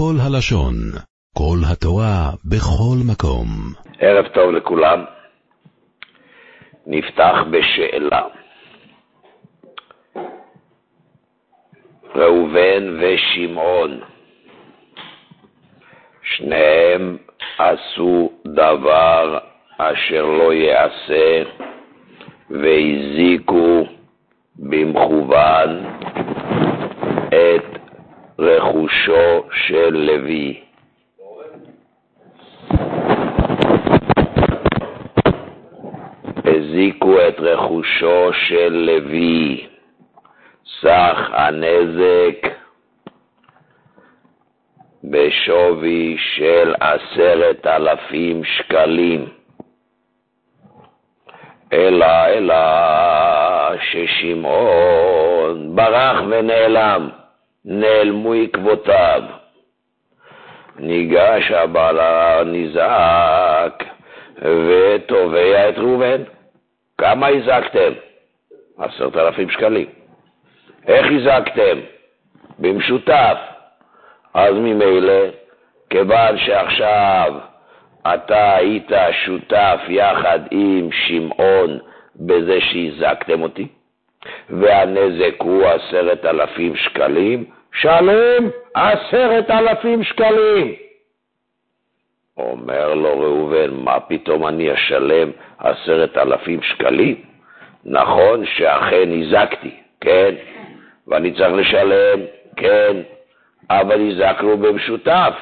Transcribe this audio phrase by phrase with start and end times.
[0.00, 0.74] כל הלשון,
[1.36, 3.46] כל התורה, בכל מקום.
[3.98, 5.04] ערב טוב לכולם.
[6.86, 8.22] נפתח בשאלה.
[12.14, 14.00] ראובן ושמעון,
[16.22, 17.16] שניהם
[17.58, 19.38] עשו דבר
[19.78, 21.42] אשר לא יעשה,
[22.50, 23.86] והזיקו
[24.56, 25.86] במכוון
[28.40, 30.60] רכושו של לוי.
[36.44, 39.66] הזיקו את רכושו של לוי.
[40.80, 42.48] סך הנזק
[45.04, 49.28] בשווי של עשרת אלפים שקלים.
[51.72, 52.56] אלא, אלא
[53.90, 57.19] ששמעון ברח ונעלם,
[57.64, 59.22] נעלמו עקבותיו.
[60.78, 63.84] ניגש הבעל הנזעק
[64.38, 66.22] ותובע את ראובן.
[66.98, 67.92] כמה הזקתם?
[68.78, 69.86] עשרת אלפים שקלים.
[70.86, 71.78] איך הזקתם?
[72.58, 73.36] במשותף.
[74.34, 75.22] אז ממילא,
[75.90, 77.34] כיוון שעכשיו
[78.14, 78.90] אתה היית
[79.24, 81.78] שותף יחד עם שמעון
[82.16, 83.68] בזה שהזקתם אותי,
[84.50, 90.74] והנזק הוא עשרת אלפים שקלים, שלם עשרת אלפים שקלים.
[92.38, 97.16] אומר לו ראובן, מה פתאום אני אשלם עשרת אלפים שקלים?
[97.84, 100.34] נכון שאכן הזקתי, כן,
[101.06, 102.20] ואני צריך לשלם,
[102.56, 102.96] כן,
[103.70, 105.34] אבל הזקנו במשותף.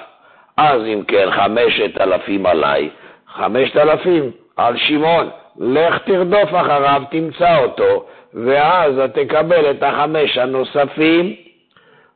[0.56, 2.90] אז אם כן, חמשת אלפים עליי,
[3.26, 5.28] חמשת אלפים על שמעון.
[5.60, 11.34] לך תרדוף אחריו, תמצא אותו, ואז תקבל את החמש הנוספים.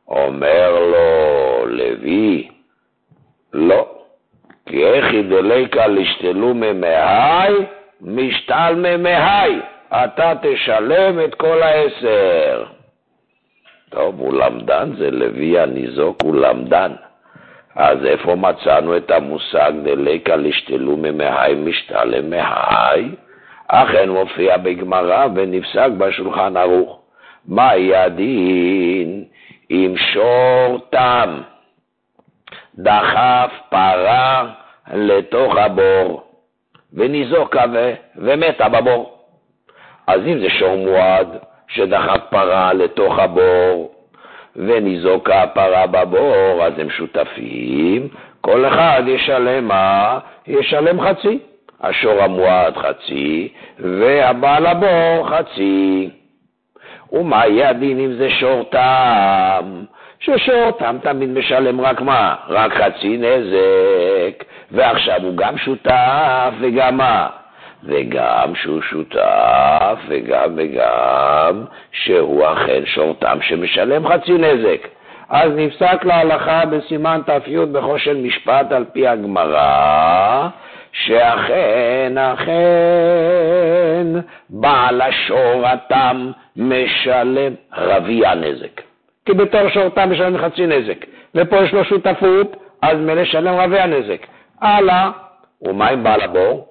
[0.07, 2.47] אומר לו לוי,
[3.53, 3.87] לא,
[4.65, 7.53] כי איך ידליקה לשתלו ממהי,
[8.01, 9.59] משתל ממהי,
[9.91, 12.63] אתה תשלם את כל העשר.
[13.89, 16.91] טוב, הוא למדן, זה לוי הניזוק, הוא למדן.
[17.75, 23.09] אז איפה מצאנו את המושג דליקה לשתלו ממהי משתלם מהי?
[23.67, 26.99] אכן מופיע בגמרא ונפסק בשולחן ערוך.
[27.47, 29.23] מהי הדין
[29.71, 31.41] אם שור תם
[32.75, 34.47] דחף פרה
[34.93, 36.23] לתוך הבור
[36.93, 37.63] וניזוקה
[38.15, 39.17] ומתה בבור?
[40.07, 41.27] אז אם זה שור מועד
[41.67, 43.91] שדחף פרה לתוך הבור
[44.55, 48.07] וניזוקה הפרה בבור, אז הם שותפים,
[48.41, 50.19] כל אחד ישלם מה?
[50.47, 51.39] ישלם חצי.
[51.83, 53.47] השור המועד חצי,
[53.79, 56.09] והבעל הבור חצי.
[57.11, 59.83] ומה יהיה הדין אם זה שור תם?
[60.19, 62.35] ששור תם תמיד משלם רק מה?
[62.49, 67.27] רק חצי נזק, ועכשיו הוא גם שותף וגם מה?
[67.83, 74.87] וגם שהוא שותף, וגם וגם שהוא אכן שורתם שמשלם חצי נזק.
[75.29, 80.47] אז נפסק להלכה בסימן ת"י בחושן משפט על פי הגמרא,
[80.93, 82.53] שאכן, אכן,
[84.49, 88.81] בעל השורתם משלם רביע נזק.
[89.25, 91.05] כי בתור שורתם משלם חצי נזק,
[91.35, 94.25] ופה יש לו שותפות, אז מלשלם רביע נזק.
[94.61, 95.11] הלאה,
[95.61, 96.67] ומה עם בעל הבור?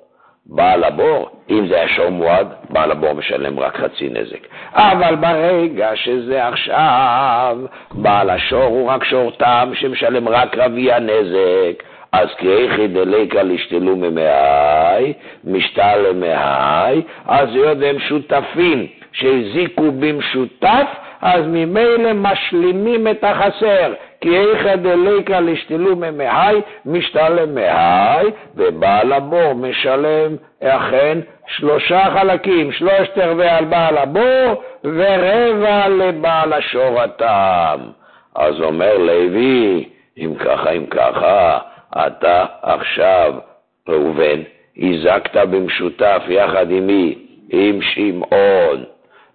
[0.47, 4.47] בעל הבור, אם זה היה שור מועד, בעל הבור משלם רק חצי נזק.
[4.72, 7.59] אבל ברגע שזה עכשיו,
[7.91, 15.12] בעל השור הוא רק שור תם שמשלם רק רביע נזק, אז כאיכי דליקה לשתלו ממאי,
[15.44, 20.86] משתל למאי, אז היות והם שותפים שהזיקו במשותף,
[21.22, 30.36] אז ממילא משלימים את החסר, כי איכא דליקא לשתלו ממאי, משתלם מאי, ובעל הבור משלם
[30.62, 37.80] אכן שלושה חלקים, שלושת רבעי על בעל הבור ורבע לבעל השורתם.
[38.34, 41.58] אז אומר לוי, אם ככה, אם ככה,
[41.97, 43.34] אתה עכשיו,
[43.89, 44.41] ראובן,
[44.78, 47.18] הזקת במשותף יחד עם מי?
[47.50, 48.84] עם שמעון.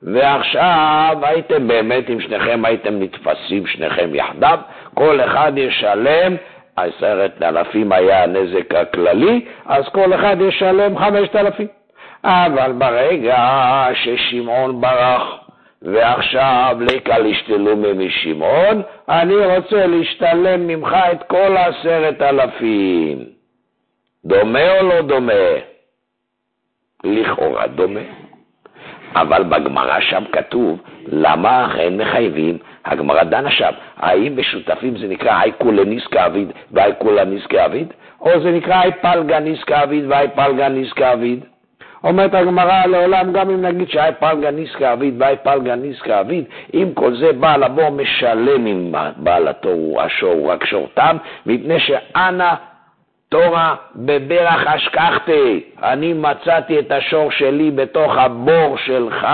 [0.04, 4.60] ועכשיו הייתם באמת, אם שניכם הייתם נתפסים שניכם יחדיו,
[4.94, 6.36] כל אחד ישלם,
[6.76, 11.68] עשרת אלפים היה הנזק הכללי, אז כל אחד ישלם חמשת אלפים.
[12.24, 13.38] אבל ברגע
[13.94, 15.47] ששמעון ברח,
[15.82, 23.26] ועכשיו ליקה לשתלו משמעון, אני רוצה להשתלם ממך את כל עשרת אלפים.
[24.26, 25.34] דומה או לא דומה?
[27.04, 28.02] לכאורה דומה.
[29.16, 35.52] אבל בגמרא שם כתוב, למה אכן מחייבים הגמרא דנה שם, האם בשותפים זה נקרא אי
[35.58, 40.28] כולה ניסקה אביד ואי כולה ניסקה אביד, או זה נקרא אי פלגה ניסקה אביד ואי
[40.36, 41.46] פלגה ניסקה אביד?
[42.08, 46.44] אומרת הגמרא לעולם, גם אם נגיד שאי פלגה ניסקה אביד ואי פלגה ניסקה אביד,
[46.74, 52.54] אם כל זה בעל הבור משלם עם בעל התור, השור רק שור תם, מפני שאנא
[53.30, 59.28] תורה בברך אשכחתי, אני מצאתי את השור שלי בתוך הבור שלך,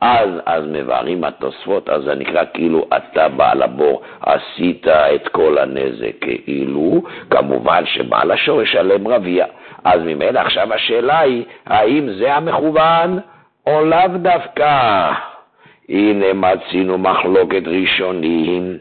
[0.00, 6.20] אז, אז מבארים התוספות, אז זה נקרא כאילו אתה בעל הבור, עשית את כל הנזק
[6.20, 9.46] כאילו, כמובן שבעל השור ישלם רביע.
[9.84, 13.18] אז ממילא עכשיו השאלה היא, האם זה המכוון
[13.66, 15.10] או לאו דווקא?
[15.88, 18.78] הנה מצינו מחלוקת ראשונים.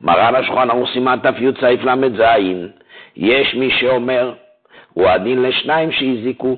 [0.00, 2.22] מרן השולחן ערוך סימן ת"י סעיף ל"ז,
[3.16, 4.32] יש מי שאומר,
[4.92, 6.56] הוא הדין לשניים שהזיקו,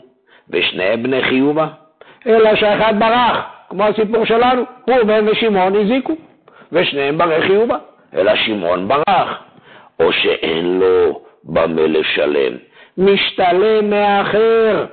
[0.50, 1.66] ושניהם בני חיובה,
[2.26, 3.36] אלא שאחד ברח,
[3.69, 6.16] כמו הסיפור שלנו, ראובן ושמעון הזיקו,
[6.72, 7.76] ושניהם ברי חיובה,
[8.14, 9.42] אלא שמעון ברח,
[10.00, 12.52] או שאין לו במה לשלם,
[12.98, 14.84] משתלם מאחר,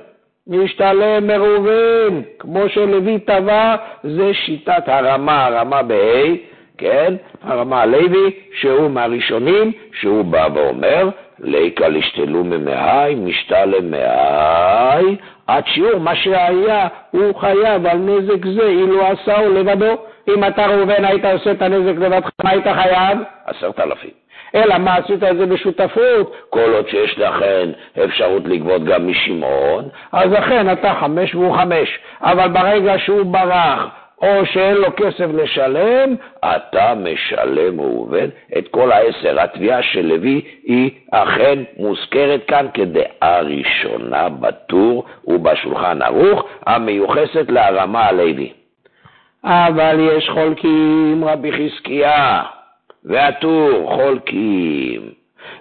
[0.46, 6.34] משתלם מראובן, כמו שלוי טבע, זה שיטת הרמה, הרמה בה',
[6.78, 8.30] כן, הרמה הלוי,
[8.60, 11.08] שהוא מהראשונים, שהוא בא ואומר,
[11.38, 15.16] ליקה לשתלו ממאי, משתלם מאי,
[15.46, 19.96] עד שיעור מה שהיה, הוא חייב על נזק זה, אילו עשהו לבדו.
[20.28, 23.18] אם אתה ראובן היית עושה את הנזק לבדך, מה היית חייב?
[23.46, 24.25] עשרת אלפים.
[24.56, 26.34] אלא מה עשית את זה בשותפות?
[26.50, 27.68] כל עוד שיש לכן
[28.04, 31.98] אפשרות לגבות גם משמעון, אז אכן אתה חמש והוא חמש.
[32.20, 33.86] אבל ברגע שהוא ברח,
[34.22, 39.40] או שאין לו כסף לשלם, אתה משלם, ראובן, את כל העשר.
[39.40, 48.52] התביעה של לוי היא אכן מוזכרת כאן כדעה ראשונה בטור ובשולחן ערוך, המיוחסת להרמה הלוי.
[49.44, 52.42] אבל יש חולקים, רבי חזקיה,
[53.06, 55.02] והטור חולקים.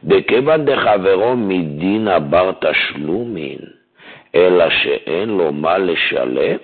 [0.04, 3.60] דכיוון דחברו מדין בר תשלומין,
[4.36, 6.58] אלא שאין לו מה לשלם,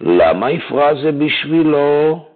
[0.00, 2.29] למה יפרע זה בשבילו?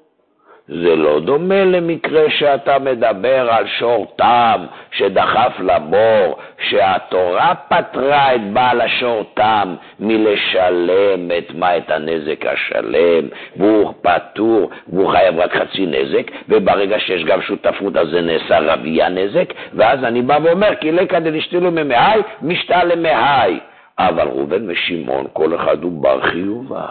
[0.68, 6.38] זה לא דומה למקרה שאתה מדבר על שור תם שדחף לבור,
[6.68, 11.76] שהתורה פטרה את בעל השור תם מלשלם את מה?
[11.76, 18.08] את הנזק השלם, והוא פטור, והוא חייב רק חצי נזק, וברגע שיש גם שותפות אז
[18.08, 23.58] זה נעשה רביע נזק, ואז אני בא ואומר, כי לקא דלשתילו ממאי, משתה למאי.
[23.98, 26.86] אבל ראובן ושמעון, כל אחד הוא בר חיובה.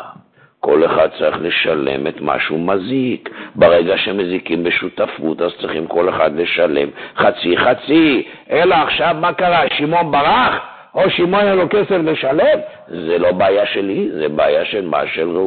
[0.63, 3.29] כל אחד צריך לשלם את מה שהוא מזיק.
[3.55, 8.23] ברגע שמזיקים בשותפות, אז צריכים כל אחד לשלם חצי חצי.
[8.51, 9.61] אלא עכשיו מה קרה?
[9.77, 10.55] שמעון ברח?
[10.95, 12.59] או שמעון אין לו כסף לשלם?
[12.87, 15.07] זה לא בעיה שלי, זה בעיה של מה?
[15.07, 15.37] של,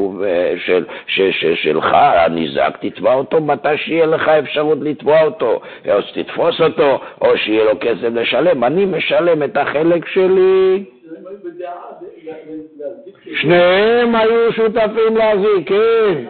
[0.66, 6.60] של, של, של, שלך, הניזק, תתבע אותו מתי שיהיה לך אפשרות לתבוע אותו, או שתתפוס
[6.60, 8.64] אותו, או שיהיה לו כסף לשלם.
[8.64, 10.84] אני משלם את החלק שלי.
[13.34, 16.24] שניהם היו שותפים להזיק, כן.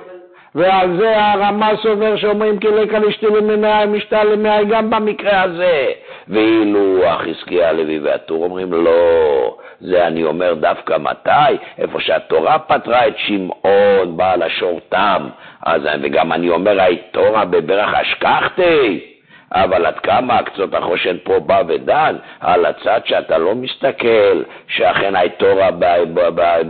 [0.55, 5.87] ועל זה הרמה סובר שאומרים כי לקה לשתילים ממאי משתה למאי גם במקרה הזה.
[6.29, 11.57] ואילו החזקיה הלוי והטור אומרים לא, זה אני אומר דווקא מתי?
[11.79, 15.29] איפה שהתורה פטרה את שמעון בעל השור תם.
[15.67, 19.16] אז, וגם אני אומר, היתורה בברך אשכחתי.
[19.53, 25.71] אבל עד כמה קצות החושן פה בא ודן על הצד שאתה לא מסתכל, שאכן הייתורה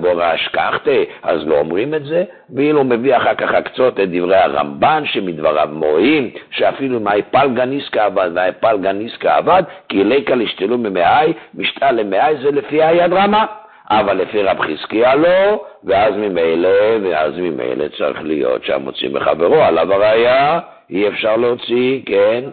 [0.00, 5.02] בורא אשכחתי, אז לא אומרים את זה, ואילו מביא אחר כך הקצות את דברי הרמב"ן,
[5.06, 11.92] שמדבריו מורים, שאפילו אם היפלגה ניסקה עבד והיפלגה ניסקה עבד, כי ליקה לשתלו ממאי, משתה
[11.92, 13.46] למאי זה לפי היד רמה.
[13.90, 16.68] אבל לפי רב חזקיה לא, ואז ממילא,
[17.02, 22.44] ואז ממילא צריך להיות שהמוציא מחברו עליו הראייה, אי אפשר להוציא, כן.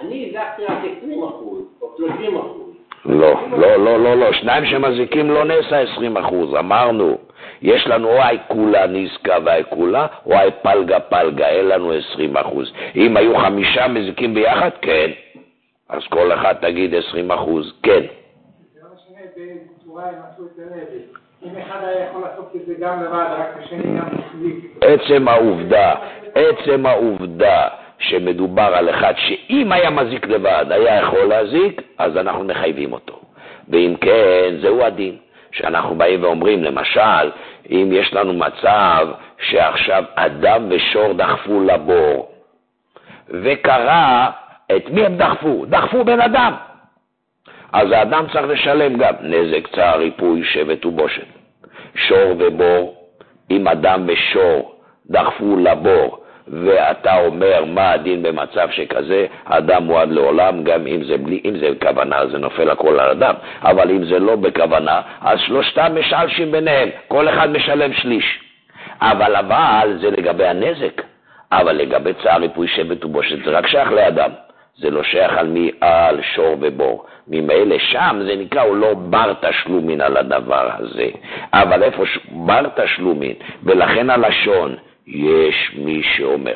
[0.00, 2.66] אני הזקתי רק 20 אחוז, או 30 אחוז.
[3.04, 7.18] לא, לא, לא, לא, לא, שניים שמזיקים לא נעשה 20 אחוז, אמרנו.
[7.62, 12.72] יש לנו או האיקולה ניסקה והאיקולה, או האיפלגה פלגה, אין לנו 20 אחוז.
[12.96, 15.10] אם היו חמישה מזיקים ביחד, כן.
[15.88, 18.02] אז כל אחד תגיד 20 אחוז, כן.
[24.80, 25.94] עצם העובדה,
[26.34, 32.92] עצם העובדה שמדובר על אחד שאם היה מזיק לבד, היה יכול להזיק, אז אנחנו מחייבים
[32.92, 33.20] אותו.
[33.68, 35.16] ואם כן, זהו הדין.
[35.52, 37.30] שאנחנו באים ואומרים, למשל,
[37.70, 39.08] אם יש לנו מצב
[39.40, 42.32] שעכשיו אדם ושור דחפו לבור,
[43.30, 44.30] וקרה,
[44.76, 45.64] את מי הם דחפו?
[45.68, 46.52] דחפו בן אדם.
[47.72, 51.26] אז האדם צריך לשלם גם נזק, צער, ריפוי, שבט ובושת.
[51.94, 52.94] שור ובור,
[53.50, 54.74] אם אדם ושור
[55.10, 61.40] דחפו לבור, ואתה אומר מה הדין במצב שכזה, אדם מועד לעולם, גם אם זה, בלי,
[61.44, 65.92] אם זה בכוונה זה נופל הכל על אדם, אבל אם זה לא בכוונה, אז שלושתם
[66.00, 68.40] משלשים ביניהם, כל אחד משלם שליש.
[69.00, 71.02] אבל אבל זה לגבי הנזק,
[71.52, 74.30] אבל לגבי צער ריפוי שבט ובושת זה רק שייך לאדם.
[74.78, 77.06] זה לא שייך על מי על שור ובור.
[77.28, 81.08] ממילא שם זה נקרא, הוא לא בר תשלומין על הדבר הזה.
[81.52, 84.76] אבל איפה בר תשלומין, ולכן הלשון,
[85.06, 86.54] יש מי שאומר,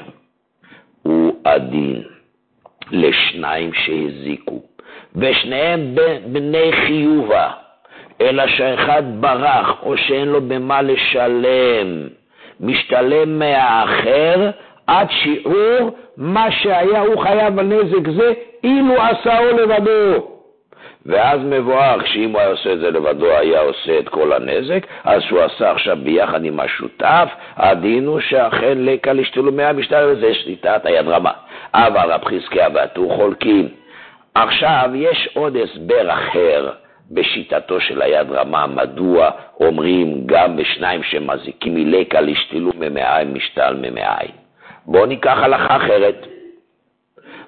[1.02, 2.02] הוא הדין
[2.90, 4.62] לשניים שהזיקו,
[5.16, 5.94] ושניהם
[6.32, 7.50] בני חיובה,
[8.20, 12.08] אלא שאחד ברח או שאין לו במה לשלם,
[12.60, 14.50] משתלם מהאחר
[14.86, 18.32] עד שיעור מה שהיה הוא חייב על נזק זה,
[18.64, 20.39] אילו עשהו לבדו.
[21.06, 25.22] ואז מבואר שאם הוא היה עושה את זה לבדו, היה עושה את כל הנזק, אז
[25.22, 31.08] שהוא עשה עכשיו ביחד עם השותף, הדין הוא שאכן לקה לשתולומי המשטר, וזה שליטת היד
[31.08, 31.32] רמה.
[31.74, 33.68] אבל רב חזקיה והטור חולקים.
[34.34, 36.70] עכשיו, יש עוד הסבר אחר
[37.10, 39.30] בשיטתו של היד רמה, מדוע
[39.60, 44.30] אומרים גם בשניים שמזיקים מלקה לשתילו ממעיים משתל ממעיים.
[44.86, 46.26] בואו ניקח הלכה אחרת.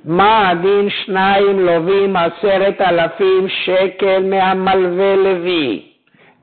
[0.05, 5.83] מה הדין שניים לווים עשרת אלפים שקל מהמלווה לוי?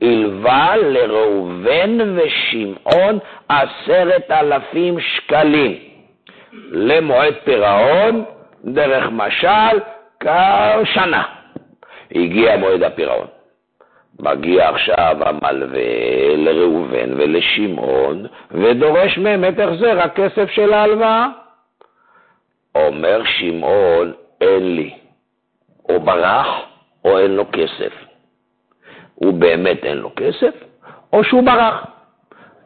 [0.02, 5.78] הלווה לראובן ושמעון עשרת אלפים שקלים.
[6.70, 8.24] למועד פירעון,
[8.64, 9.78] דרך משל,
[10.20, 11.22] כשנה.
[12.14, 13.26] הגיע מועד הפירעון.
[14.20, 21.26] מגיע עכשיו המלווה לראובן ולשמעון ודורש מהם את החזר הכסף של ההלוואה.
[22.74, 24.94] אומר שמעון, אין לי.
[25.88, 26.46] או ברח
[27.04, 27.92] או אין לו כסף.
[29.14, 30.54] הוא באמת אין לו כסף,
[31.12, 31.86] או שהוא ברח.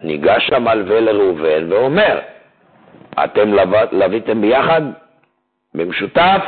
[0.02, 2.20] ניגש המלווה לראובן ואומר,
[3.25, 3.52] אתם
[3.92, 4.82] לוויתם ביחד,
[5.75, 6.40] במשותף,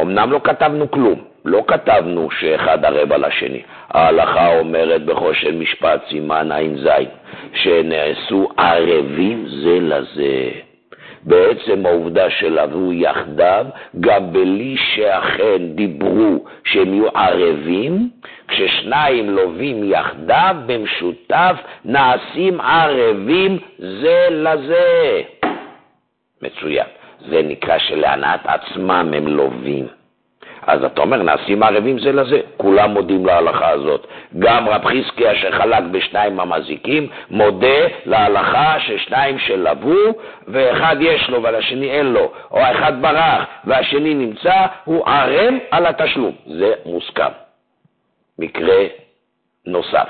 [0.00, 3.62] אמנם לא כתבנו כלום, לא כתבנו שאחד ערב על השני.
[3.88, 6.88] ההלכה אומרת בחושן משפט סימן ע"ז,
[7.54, 10.67] שנעשו ערבים זה לזה.
[11.22, 13.66] בעצם העובדה שלבו יחדיו,
[14.00, 18.10] גם בלי שאכן דיברו שהם יהיו ערבים,
[18.48, 25.22] כששניים לווים יחדיו, במשותף, נעשים ערבים זה לזה.
[26.42, 26.86] מצוין.
[27.28, 29.86] זה נקרא שלהנאת עצמם הם לווים.
[30.68, 32.40] אז אתה אומר, נעשים ערבים זה לזה.
[32.56, 34.06] כולם מודים להלכה הזאת.
[34.38, 39.96] גם רב חזקיה שחלק בשניים המזיקים, מודה להלכה ששניים שלבו,
[40.48, 46.32] ואחד יש לו ולשני אין לו, או האחד ברח והשני נמצא, הוא ערב על התשלום.
[46.46, 47.32] זה מוסכם.
[48.38, 48.84] מקרה
[49.66, 50.08] נוסף.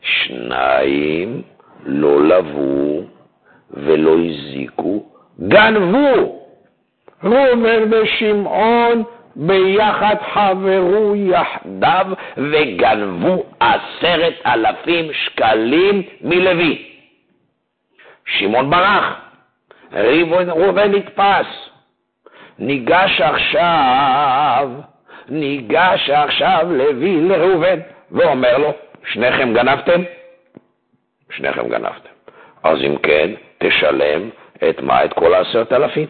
[0.00, 1.42] שניים
[1.84, 3.00] לא לבו
[3.70, 5.04] ולא הזיקו,
[5.40, 6.42] גנבו.
[7.24, 9.02] ראובן ושמעון
[9.36, 16.88] ביחד חברו יחדיו וגנבו עשרת אלפים שקלים מלוי.
[18.26, 19.20] שמעון ברח,
[19.92, 21.46] ראובן נתפס.
[22.58, 24.70] ניגש עכשיו,
[25.28, 27.78] ניגש עכשיו לוי לראובן
[28.10, 28.72] ואומר לו,
[29.12, 30.02] שניכם גנבתם?
[31.30, 32.10] שניכם גנבתם.
[32.62, 34.28] אז אם כן, תשלם
[34.68, 35.04] את מה?
[35.04, 36.06] את כל העשרת אלפים.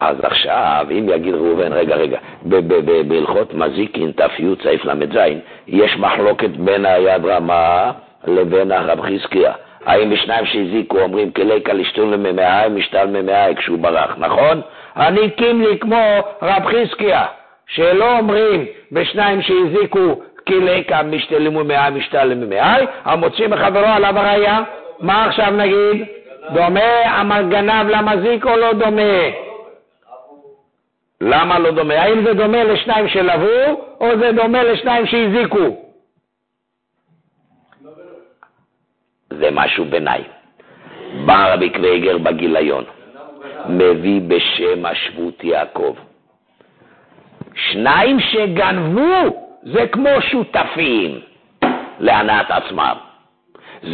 [0.00, 2.18] אז עכשיו, אם יגיד ראובן, רגע, רגע,
[3.08, 5.18] בהלכות מזיקין ת"י סעיף ל"ז,
[5.66, 7.92] יש מחלוקת בין היד רמה
[8.26, 9.52] לבין הרב חזקיה.
[9.86, 14.60] האם בשניים שהזיקו אומרים כליקה לשתול לממאי, משתל ממאי כשהוא ברח, נכון?
[14.96, 16.02] אני קימלי כמו
[16.42, 17.24] רב חזקיה,
[17.66, 24.62] שלא אומרים בשניים שהזיקו כליקה משתלים ממאי, משתל לממאי, המוציא מחברו עליו הראייה.
[25.00, 26.04] מה עכשיו נגיד?
[26.52, 29.43] דומה הגנב למזיק או לא דומה?
[31.20, 31.94] למה לא דומה?
[31.94, 35.84] האם זה דומה לשניים שלבו, או זה דומה לשניים שהזיקו?
[39.30, 40.24] זה משהו ביניים.
[41.26, 42.84] בא רבי קוויגר בגיליון,
[43.68, 45.94] מביא בשם השבות יעקב.
[47.54, 51.20] שניים שגנבו זה כמו שותפים
[52.00, 52.96] להנאת עצמם.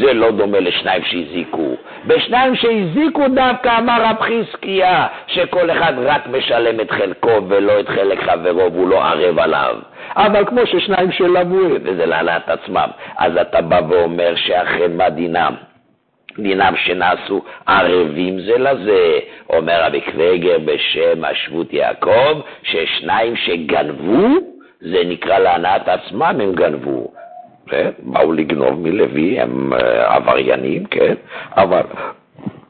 [0.01, 1.75] זה לא דומה לשניים שהזיקו.
[2.07, 8.23] בשניים שהזיקו דווקא אמר רב חזקיה, שכל אחד רק משלם את חלקו ולא את חלק
[8.23, 9.77] חברו והוא לא ערב עליו.
[10.17, 15.55] אבל כמו ששניים שלבו, וזה להעלאת עצמם, אז אתה בא ואומר שאכן מה דינם?
[16.39, 19.19] דינם שנעשו ערבים זה לזה.
[19.51, 24.27] אומר רבי קוויגר בשם השבות יעקב, ששניים שגנבו,
[24.81, 27.20] זה נקרא להנאת עצמם הם גנבו.
[27.71, 27.91] כן?
[27.99, 31.15] באו לגנוב מלוי, הם אה, עבריינים, כן?
[31.57, 31.83] אבל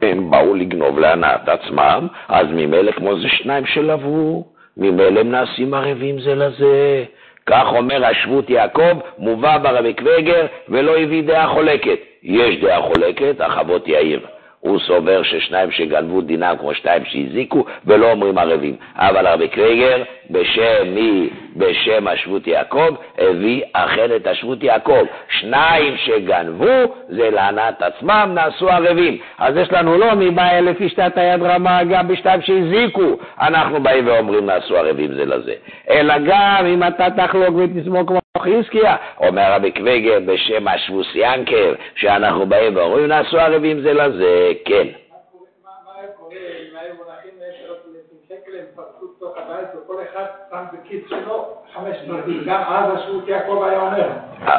[0.03, 4.45] הם באו לגנוב להנאת עצמם, אז ממילא כמו זה שניים שלבו,
[4.77, 7.05] ממילא הם נעשים ערבים זה לזה.
[7.47, 11.99] כך אומר השבות יעקב, מובא ברבי קוויגר, ולא הביא דעה חולקת.
[12.23, 14.21] יש דעה חולקת, החוות יאיר.
[14.61, 18.77] הוא סובר ששניים שגנבו דינם כמו שניים שהזיקו ולא אומרים ערבים.
[18.97, 21.31] אבל הרבי קריגר, בשם מי?
[21.57, 25.05] בשם השבות יעקב, הביא אכן את השבות יעקב.
[25.29, 29.19] שניים שגנבו, זה לענת עצמם, נעשו ערבים.
[29.39, 34.47] אז יש לנו לא בא לפי שתת היד רמה, גם בשתיים שהזיקו, אנחנו באים ואומרים
[34.47, 35.55] נעשו ערבים זה לזה.
[35.91, 42.47] אלא גם אם אתה תחלוק ותסמוך כמו חזקיה, אומר רבי קוויגר בשם השבוס ינקר, שאנחנו
[42.47, 44.87] באים ואומרים נעשו ערבים זה לזה, כן.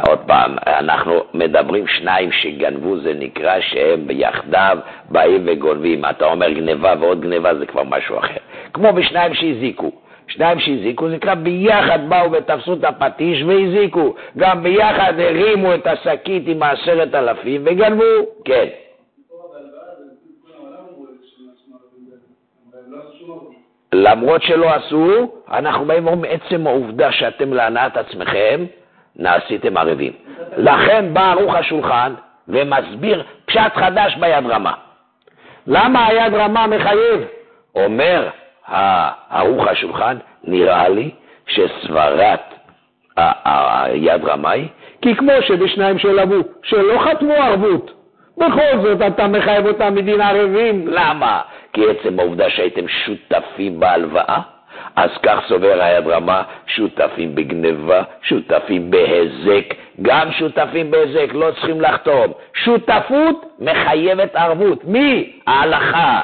[0.07, 4.77] עוד פעם, אנחנו מדברים שניים שגנבו, זה נקרא שהם יחדיו
[5.09, 6.05] באים וגונבים.
[6.05, 8.41] אתה אומר גניבה ועוד גניבה זה כבר משהו אחר.
[8.73, 10.00] כמו בשניים שהזיקו.
[10.31, 14.15] שניים שהזיקו, זה נקרא ביחד באו ותפסו את הפטיש והזיקו.
[14.37, 18.03] גם ביחד הרימו את השקית עם העשרת אלפים וגנבו,
[18.45, 18.67] כן.
[23.93, 28.65] למרות שלא עשו, אנחנו באים ואומרים, עצם העובדה שאתם להנאת עצמכם,
[29.15, 30.13] נעשיתם ערבים.
[30.57, 32.13] לכן בא ערוך השולחן
[32.47, 34.73] ומסביר פשט חדש ביד רמה.
[35.67, 37.21] למה היד רמה מחייב?
[37.75, 38.29] אומר
[39.29, 41.11] ערוך השולחן, נראה לי
[41.47, 42.39] שסברת
[43.17, 44.67] היד רמאי,
[45.01, 47.91] כי כמו שבשניים שלבו, שלא חתמו ערבות,
[48.37, 50.87] בכל זאת אתה מחייב אותם מדין ערבים.
[50.87, 51.41] למה?
[51.73, 54.39] כי עצם העובדה שהייתם שותפים בהלוואה,
[54.95, 62.33] אז כך סובר היד רמה, שותפים בגניבה, שותפים בהיזק, גם שותפים בהיזק, לא צריכים לחתום.
[62.53, 64.85] שותפות מחייבת ערבות.
[64.85, 65.31] מי?
[65.47, 66.19] ההלכה.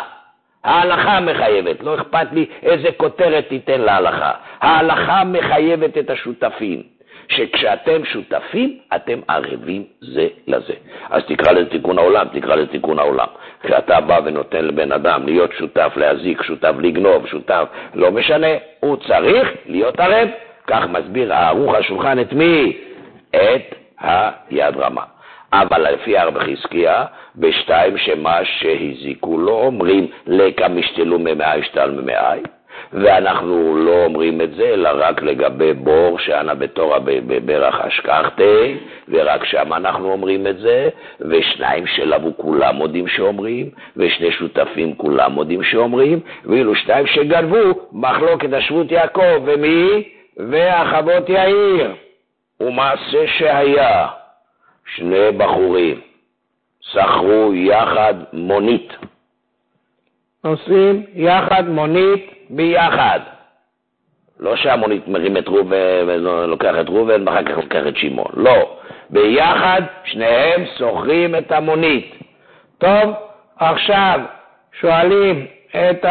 [0.67, 4.31] ההלכה מחייבת, לא אכפת לי איזה כותרת תיתן להלכה.
[4.61, 6.83] ההלכה מחייבת את השותפים,
[7.27, 10.73] שכשאתם שותפים, אתם ערבים זה לזה.
[11.09, 13.27] אז תקרא לזה תיקון העולם, תקרא לזה תיקון העולם.
[13.63, 18.47] כשאתה בא ונותן לבן אדם להיות שותף להזיק, שותף לגנוב, שותף, לא משנה,
[18.79, 20.27] הוא צריך להיות ערב.
[20.67, 22.77] כך מסביר הערוך השולחן את מי?
[23.29, 25.03] את היד רמה.
[25.53, 27.05] אבל לפי ארבע חזקיה,
[27.35, 32.39] בשתיים שמה שהזיקו לא אומרים לקה משתלו ממאי שתל ממאי,
[32.93, 38.77] ואנחנו לא אומרים את זה, אלא רק לגבי בור שאנה בתורה בברך אשכחתי,
[39.09, 40.89] ורק שם אנחנו אומרים את זה,
[41.21, 48.91] ושניים שלבו כולם מודים שאומרים, ושני שותפים כולם מודים שאומרים, ואילו שניים שגנבו, מחלוקת השבות
[48.91, 50.03] יעקב, ומי?
[50.37, 51.91] והחוות יאיר.
[52.59, 54.07] ומעשה שהיה,
[54.95, 56.01] שני בחורים
[56.79, 58.93] שכרו יחד מונית.
[60.43, 63.19] נוסעים יחד מונית ביחד.
[64.39, 68.77] לא שהמונית מרים את ראובן ולוקח את ראובן ואחר כך לוקח את שמעון, לא.
[69.09, 72.15] ביחד שניהם שוכרים את המונית.
[72.77, 73.13] טוב,
[73.57, 74.19] עכשיו
[74.79, 76.05] שואלים את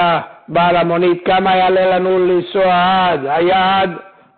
[0.49, 3.91] בעל המונית כמה יעלה לנו לנסוע עד היעד,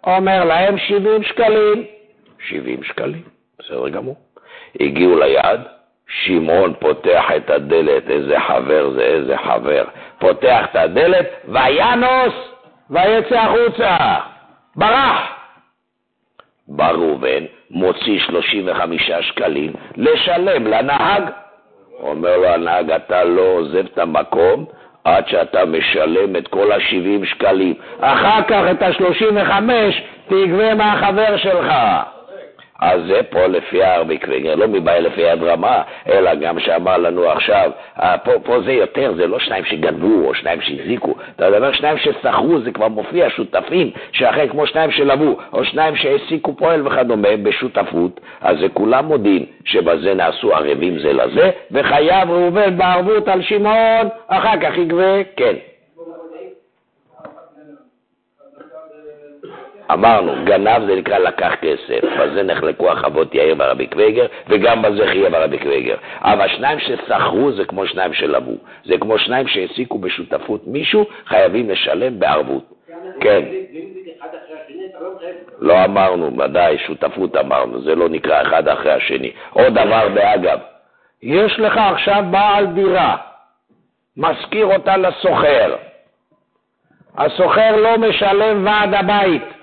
[0.07, 1.85] אומר להם 70 שקלים.
[2.49, 3.23] 70 שקלים,
[3.59, 4.17] בסדר גמור.
[4.81, 5.61] הגיעו ליעד,
[6.09, 9.85] שמעון פותח את הדלת, איזה חבר זה, איזה חבר.
[10.19, 12.35] פותח את הדלת, וינוס,
[12.91, 13.97] ויצא החוצה.
[14.77, 15.21] ברח.
[16.69, 21.23] בא ראובן, מוציא 35 שקלים לשלם לנהג.
[22.01, 24.65] אומר לו הנהג, אתה לא עוזב את המקום
[25.05, 27.75] עד שאתה משלם את כל ה-70 שקלים.
[28.01, 29.53] אחר כך את ה-35
[30.29, 31.73] תגבה מהחבר שלך.
[32.81, 37.31] אז זה פה לפי הארבי קוויגר, לא מבעיה לפי יד רמה, אלא גם שאמר לנו
[37.31, 37.71] עכשיו,
[38.03, 41.99] אה, פה, פה זה יותר, זה לא שניים שגנבו או שניים שהזיקו, אתה מדבר שניים
[41.99, 48.21] ששכרו, זה כבר מופיע, שותפים, שאחרי כמו שניים שלבו, או שניים שהעסיקו פועל וכדומה בשותפות,
[48.41, 54.61] אז זה כולם מודים שבזה נעשו ערבים זה לזה, וחייב ראובן בערבות על שמעון, אחר
[54.61, 55.55] כך יגבה, כן.
[59.93, 65.31] אמרנו, גנב זה נקרא לקח כסף, בזה נחלקו החוות יאיר ברבי קוויגר, וגם בזה חיה
[65.31, 65.97] ברבי קוויגר.
[66.21, 68.53] אבל שניים ששכרו זה כמו שניים שלבו.
[68.85, 72.65] זה כמו שניים שהעסיקו בשותפות מישהו, חייבים לשלם בערבות.
[73.21, 73.43] כן.
[75.59, 79.33] לא אמרנו, ודאי, שותפות אמרנו, זה לא נקרא אחד אחרי השני.
[79.51, 80.59] עוד דבר באגב,
[81.23, 83.17] יש לך עכשיו בעל דירה,
[84.17, 85.77] משכיר אותה לסוחר.
[87.19, 89.58] הסוחר לא משלם ועד הבית.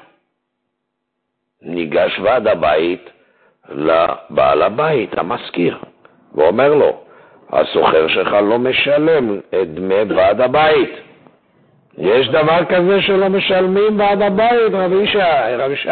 [1.65, 3.09] ניגש ועד הבית
[3.69, 5.77] לבעל הבית, המשכיר,
[6.35, 6.99] ואומר לו,
[7.51, 10.89] הסוחר שלך לא משלם את דמי ועד הבית.
[11.97, 15.19] יש דבר כזה שלא משלמים ועד הבית, רבי ישי,
[15.57, 15.89] רבי שי.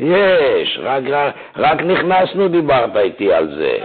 [0.00, 3.78] יש, רק, רק, רק נכנסנו דיברת איתי על זה.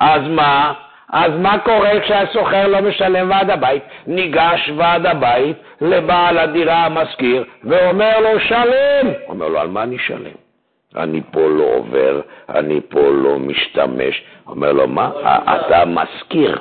[0.00, 0.72] אז מה?
[1.12, 3.82] אז מה קורה כשהסוחר לא משלם ועד הבית?
[4.06, 9.12] ניגש ועד הבית לבעל הדירה המשכיר ואומר לו, שלם.
[9.28, 10.47] אומר לו, על מה אני אשלם?
[10.96, 14.22] אני פה לא עובר, אני פה לא משתמש.
[14.46, 15.10] אומר לו, מה?
[15.44, 16.58] אתה משכיר.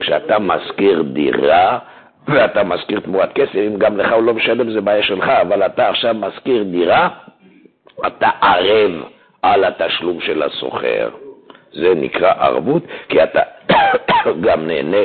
[0.00, 1.78] כשאתה משכיר דירה,
[2.28, 5.88] ואתה משכיר תמורת כסף, אם גם לך הוא לא משלם זה בעיה שלך, אבל אתה
[5.88, 7.08] עכשיו משכיר דירה,
[8.06, 8.90] אתה ערב
[9.42, 11.08] על התשלום של הסוחר.
[11.72, 13.40] זה נקרא ערבות, כי אתה
[14.44, 15.04] גם נהנה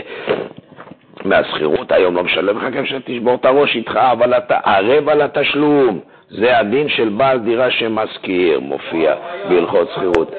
[1.25, 5.99] מהשכירות, היום לא משלם לך כסף שתשבור את הראש איתך, אבל אתה ערב על התשלום.
[6.31, 9.15] זה הדין של בעל דירה שמשכיר, מופיע
[9.49, 10.31] בהלכות שכירות.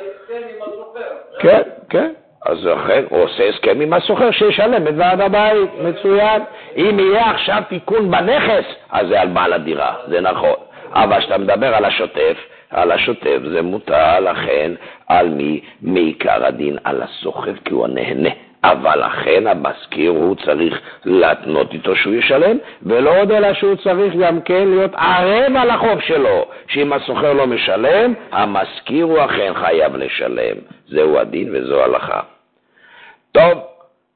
[1.38, 2.12] כן, כן.
[2.46, 6.42] אז לכן הוא עושה הסכם עם הסוחר שישלם את ועד הבית, מצוין.
[6.76, 10.54] אם יהיה עכשיו תיקון בנכס, אז זה על בעל הדירה, זה נכון.
[10.92, 12.36] אבל כשאתה מדבר על השוטף,
[12.70, 14.72] על השוטף זה מוטל, לכן,
[15.08, 15.60] על מי?
[15.82, 18.30] מעיקר הדין על הסוחר, כי הוא הנהנה.
[18.64, 24.40] אבל לכן המשכיר הוא צריך להתנות איתו שהוא ישלם, ולא עוד אלא שהוא צריך גם
[24.40, 30.56] כן להיות ערב על החוב שלו, שאם הסוחר לא משלם, המשכיר הוא אכן חייב לשלם.
[30.88, 32.20] זהו הדין וזו הלכה.
[33.32, 33.58] טוב,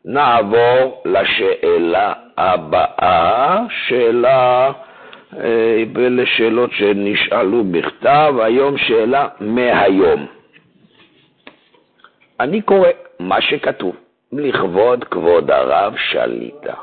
[0.04, 4.72] נעבור לשאלה הבאה, שאלה,
[5.40, 10.26] אה, לשאלות שנשאלו בכתב, היום שאלה מהיום.
[12.40, 12.88] אני קורא
[13.20, 13.96] מה שכתוב.
[14.32, 16.74] לכבוד כבוד הרב שליטה.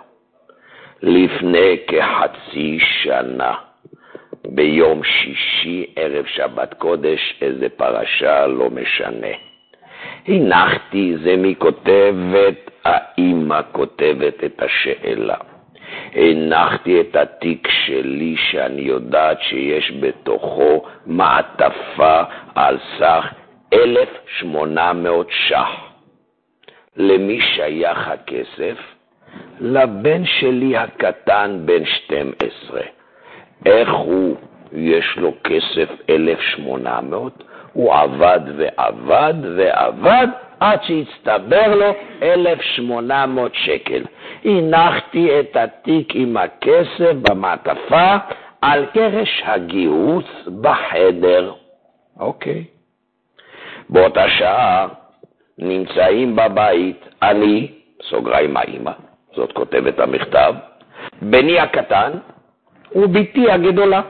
[1.02, 3.54] לפני כחצי שנה,
[4.48, 9.28] ביום שישי, ערב שבת קודש, איזה פרשה, לא משנה.
[10.28, 12.72] הנחתי, זה מי כותבת,
[13.72, 15.38] כותבת את השאלה.
[16.14, 22.22] הנחתי את התיק שלי שאני יודעת שיש בתוכו מעטפה
[22.56, 23.26] על סך
[23.74, 25.93] 1,800 ש"ח.
[26.98, 28.78] למי שייך הכסף?
[29.60, 32.82] לבן שלי הקטן בן 12.
[33.66, 34.36] איך הוא,
[34.74, 37.44] יש לו כסף 1,800?
[37.74, 40.28] הוא עבד ועבד ועבד
[40.60, 44.04] עד שהצטבר לו 1,800 שקל.
[44.46, 48.16] הנחתי את התיק עם הכסף במעטפה
[48.62, 50.26] על קרש הגיהוץ
[50.62, 51.54] בחדר.
[52.20, 52.64] אוקיי.
[53.90, 54.88] באותה שעה
[55.58, 58.92] נמצאים בבית אני, סוגריים האימא,
[59.36, 60.54] זאת כותבת המכתב,
[61.22, 62.12] בני הקטן
[62.96, 64.02] ובתי הגדולה.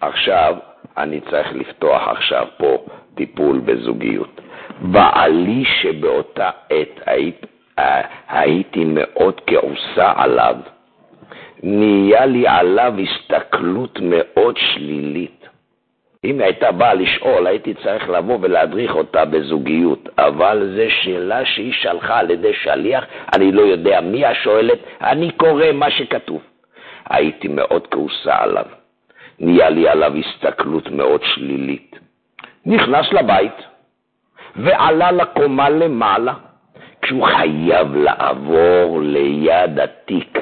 [0.00, 0.56] עכשיו,
[0.96, 4.40] אני צריך לפתוח עכשיו פה טיפול בזוגיות.
[4.80, 7.46] בעלי שבאותה עת היית,
[7.78, 10.56] אה, הייתי מאוד כעוסה עליו,
[11.62, 15.39] נהיה לי עליו הסתכלות מאוד שלילית.
[16.24, 21.72] אם היא הייתה באה לשאול, הייתי צריך לבוא ולהדריך אותה בזוגיות, אבל זו שאלה שהיא
[21.72, 26.42] שלחה על ידי שליח, אני לא יודע מי השואלת, אני קורא מה שכתוב.
[27.10, 28.64] הייתי מאוד כעוסה עליו,
[29.38, 31.98] נהיה לי עליו הסתכלות מאוד שלילית.
[32.66, 33.62] נכנס לבית
[34.56, 36.34] ועלה לקומה למעלה,
[37.02, 40.38] כשהוא חייב לעבור ליד התיק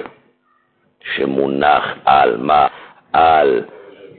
[1.15, 2.67] שמונח על מה?
[3.13, 3.65] על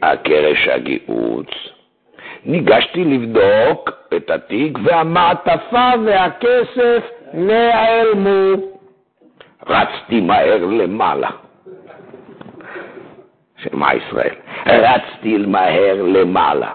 [0.01, 1.47] הקרש הגיהוץ.
[2.45, 8.61] ניגשתי לבדוק את התיק והמעטפה והכסף נעלמו.
[9.67, 11.29] רצתי מהר למעלה.
[13.57, 14.35] שמע ישראל,
[14.65, 16.71] רצתי מהר למעלה.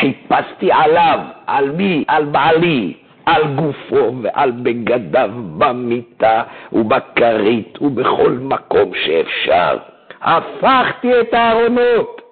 [0.00, 2.04] חיפשתי עליו, על מי?
[2.08, 2.94] על בעלי,
[3.26, 9.76] על גופו ועל בגדיו במיטה ובכרית ובכל מקום שאפשר.
[10.22, 12.25] הפכתי את הארונות.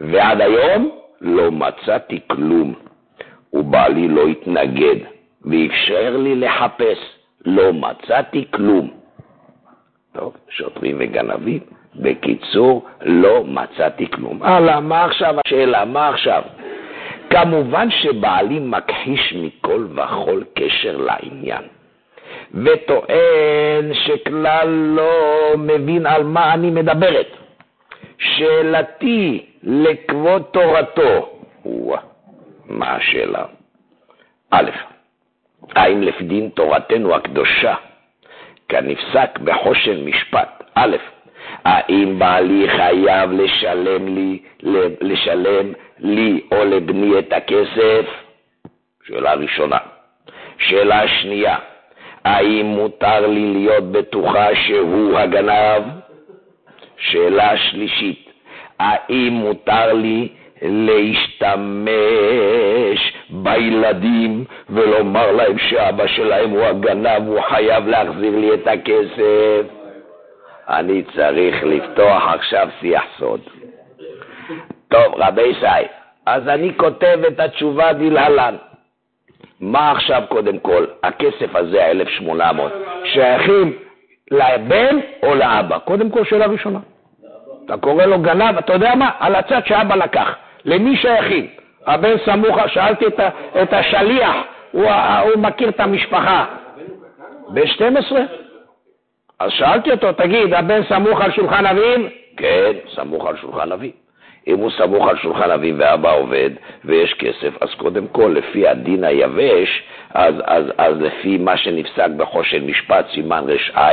[0.00, 2.74] ועד היום לא מצאתי כלום,
[3.52, 4.96] ובעלי לא התנגד,
[5.44, 6.98] ואפשר לי לחפש,
[7.46, 8.90] לא מצאתי כלום.
[10.12, 11.60] טוב, שוטרים וגנבים,
[11.96, 14.42] בקיצור, לא מצאתי כלום.
[14.42, 15.84] הלאה, מה עכשיו השאלה?
[15.84, 16.42] מה עכשיו?
[17.30, 21.62] כמובן שבעלי מכחיש מכל וכול קשר לעניין,
[22.54, 25.10] וטוען שכלל לא
[25.58, 27.26] מבין על מה אני מדברת.
[28.18, 31.40] שאלתי לכבוד תורתו,
[32.66, 33.44] מה השאלה?
[34.50, 34.70] א',
[35.74, 37.74] האם לפי דין תורתנו הקדושה,
[38.68, 40.96] כנפסק בחושן משפט, א',
[41.64, 44.42] האם שבעלי חייב לשלם לי,
[45.00, 48.06] לשלם לי או לבני את הכסף?
[49.06, 49.78] שאלה ראשונה.
[50.58, 51.56] שאלה שנייה,
[52.24, 55.82] האם מותר לי להיות בטוחה שהוא הגנב?
[56.96, 58.29] שאלה שלישית,
[58.80, 60.28] האם מותר לי
[60.62, 61.90] להשתמש
[63.30, 69.62] בילדים ולומר להם שאבא שלהם הוא הגנב, הוא חייב להחזיר לי את הכסף?
[70.68, 73.40] אני צריך לפתוח עכשיו שיח סוד.
[74.88, 75.86] טוב, רבי שי,
[76.26, 78.56] אז אני כותב את התשובה דלהלן.
[79.60, 80.84] מה עכשיו קודם כל?
[81.02, 82.60] הכסף הזה, ה-1,800,
[83.04, 83.78] שייכים
[84.30, 85.78] לבן או לאבא?
[85.78, 86.78] קודם כל שאלה ראשונה.
[87.70, 89.10] אתה קורא לו גנב, אתה יודע מה?
[89.18, 90.34] על הצד שאבא לקח.
[90.64, 91.46] למי שייכים?
[91.86, 93.20] הבן סמוך, שאלתי את,
[93.62, 94.36] את השליח,
[94.70, 94.90] הוא,
[95.22, 96.44] הוא מכיר את המשפחה.
[97.48, 98.20] בן 12?
[99.38, 102.00] אז שאלתי אותו, תגיד, הבן סמוך על שולחן אביו?
[102.36, 103.90] כן, סמוך על שולחן אביו.
[104.46, 106.50] אם הוא סמוך על שולחן אביו ואבא עובד
[106.84, 109.82] ויש כסף, אז קודם כל, לפי הדין היבש,
[110.14, 113.92] אז, אז, אז לפי מה שנפסק בחושן משפט סימן ר"ע,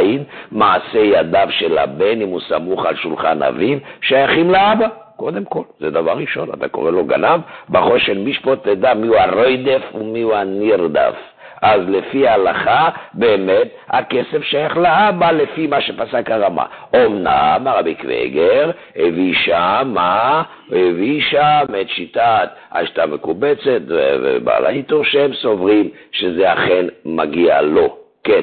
[0.52, 4.88] מעשה ידיו של הבן, אם הוא סמוך על שולחן אביו, שייכים לאבא.
[5.16, 10.34] קודם כל, זה דבר ראשון, אתה קורא לו גנב, בחושן משפט תדע מיהו הרוידף ומיהו
[10.34, 11.16] הנרדף.
[11.62, 16.66] אז לפי ההלכה, באמת, הכסף שייך לאבא לפי מה שפסק הרמה.
[16.96, 20.44] אמנם הרבי קוויגר הביא שם, מה?
[20.72, 27.98] הביא שם את שיטת השיטה המקובצת ובעל העיטור שהם סוברים שזה אכן מגיע לו.
[28.24, 28.42] כן.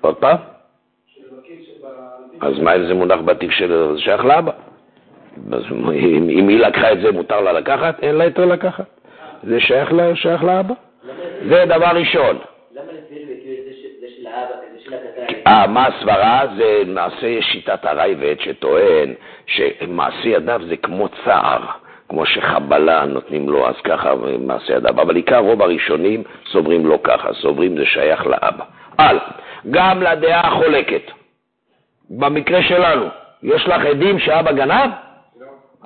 [0.00, 0.36] עוד פעם?
[2.40, 3.94] אז מה אם זה מונח בתיק שלו?
[3.96, 4.52] זה שייך לאבא.
[6.30, 8.02] אם היא לקחה את זה, מותר לה לקחת?
[8.02, 8.84] אין לה יותר לקחת.
[9.42, 10.74] זה שייך, לה, שייך לאבא.
[11.48, 12.38] זה דבר ראשון.
[15.46, 16.42] אה, מה הסברה?
[16.56, 19.14] זה מעשה שיטת הרייבד שטוען
[19.46, 21.60] שמעשה ידיו זה כמו צער,
[22.08, 24.90] כמו שחבלה נותנים לו, אז ככה מעשה ידיו.
[24.90, 28.64] אבל עיקר רוב הראשונים סוברים לא ככה, סוברים זה שייך לאבא.
[28.98, 29.30] הלאה,
[29.70, 31.10] גם לדעה החולקת.
[32.10, 33.06] במקרה שלנו,
[33.42, 34.90] יש לך עדים שאבא גנב?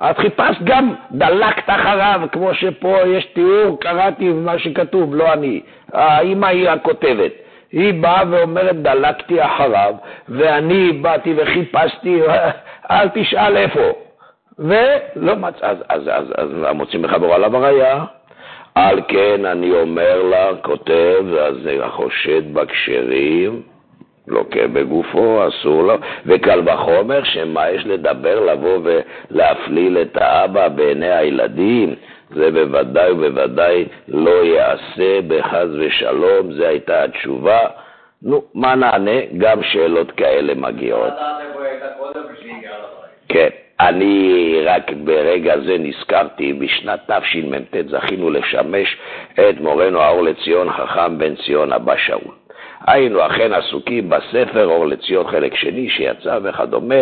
[0.01, 5.61] את חיפשת גם, דלקת אחריו, כמו שפה יש תיאור, קראתי מה שכתוב, לא אני.
[5.93, 7.31] האמא היא הכותבת.
[7.71, 9.93] היא באה ואומרת, דלקתי אחריו,
[10.29, 12.21] ואני באתי וחיפשתי,
[12.91, 13.91] אל תשאל איפה.
[14.59, 18.03] ולא מצא, אז, אז, אז, אז מוצאים מחבר עליו הראייה.
[18.75, 23.61] על כן אני אומר לה, כותב, אז החושד בכשרים,
[24.29, 31.95] לוקה בגופו, אסור לו, וקל וחומר שמה יש לדבר, לבוא ולהפליל את האבא בעיני הילדים,
[32.35, 37.59] זה בוודאי ובוודאי לא יעשה בחס ושלום, זו הייתה התשובה.
[38.23, 39.21] נו, מה נענה?
[39.37, 41.13] גם שאלות כאלה מגיעות.
[43.29, 43.49] כן.
[43.79, 48.97] אני רק ברגע זה נזכרתי, בשנת תשמ"ט זכינו לשמש
[49.33, 52.33] את מורנו האור לציון חכם בן ציון אבא שאול.
[52.87, 56.95] היינו אכן עסוקים בספר אור לציון חלק שני שיצא וכדומה,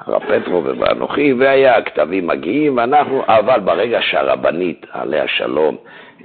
[0.00, 5.76] הרב פטרו ואנוכי, והיה הכתבים מגיעים, ואנחנו, אבל ברגע שהרבנית, עליה שלום,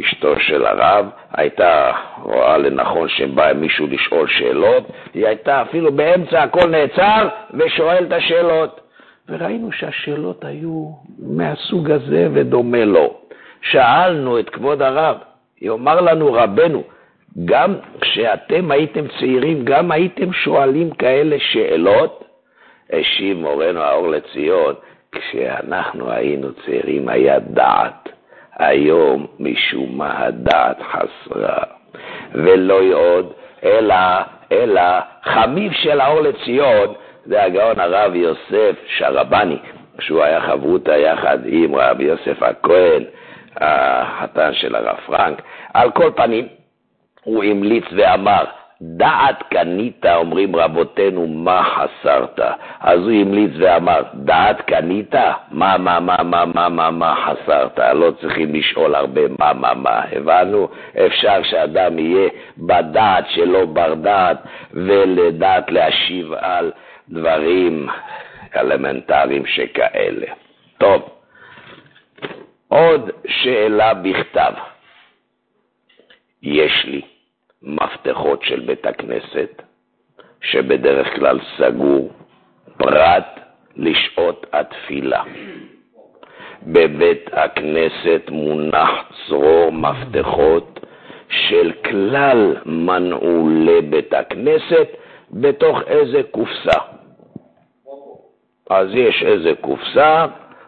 [0.01, 1.91] אשתו של הרב, הייתה
[2.23, 8.81] רואה לנכון שבא מישהו לשאול שאלות, היא הייתה אפילו באמצע הכל נעצר ושואל את השאלות.
[9.29, 10.89] וראינו שהשאלות היו
[11.19, 13.13] מהסוג הזה ודומה לו.
[13.61, 15.17] שאלנו את כבוד הרב,
[15.61, 16.83] יאמר לנו רבנו,
[17.45, 22.23] גם כשאתם הייתם צעירים, גם הייתם שואלים כאלה שאלות?
[22.93, 24.75] השיב מורנו האור לציון,
[25.11, 28.09] כשאנחנו היינו צעירים היה דעת,
[28.57, 31.63] היום משום מה הדעת חסרה.
[32.33, 33.95] ולא עוד, אלא,
[34.51, 34.81] אלא
[35.23, 36.93] חמיב של האור לציון,
[37.25, 39.57] זה הגאון הרב יוסף שרבני,
[39.99, 43.03] שהוא היה חברותא יחד עם רב יוסף הכהן,
[43.55, 45.41] החתן של הרב פרנק.
[45.73, 46.47] על כל פנים,
[47.25, 48.43] הוא המליץ ואמר,
[48.81, 52.39] דעת קנית, אומרים רבותינו, מה חסרת?
[52.79, 55.15] אז הוא המליץ ואמר, דעת קנית?
[55.51, 57.79] מה, מה, מה, מה, מה, מה, מה חסרת?
[57.79, 60.01] לא צריכים לשאול הרבה מה, מה, מה.
[60.11, 60.67] הבנו?
[61.05, 64.37] אפשר שאדם יהיה בדעת שלו בר דעת
[64.73, 66.71] ולדעת להשיב על
[67.09, 67.87] דברים
[68.55, 70.27] אלמנטריים שכאלה.
[70.77, 71.09] טוב,
[72.67, 74.53] עוד שאלה בכתב.
[76.43, 77.14] יש לי.
[77.65, 79.61] מפתחות של בית הכנסת,
[80.41, 82.09] שבדרך כלל סגור,
[82.77, 83.39] פרט
[83.75, 85.23] לשעות התפילה.
[86.63, 88.89] בבית הכנסת מונח
[89.27, 90.79] צרור מפתחות
[91.29, 94.87] של כלל מנעולי בית הכנסת
[95.31, 96.79] בתוך איזה קופסה.
[98.69, 100.25] אז יש איזה קופסה,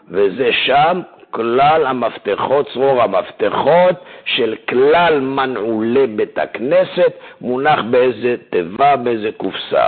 [0.10, 1.02] וזה שם
[1.38, 3.96] כלל המפתחות, צרור המפתחות
[4.26, 9.88] של כלל מנעולי בית הכנסת, מונח באיזה תיבה, באיזה קופסה.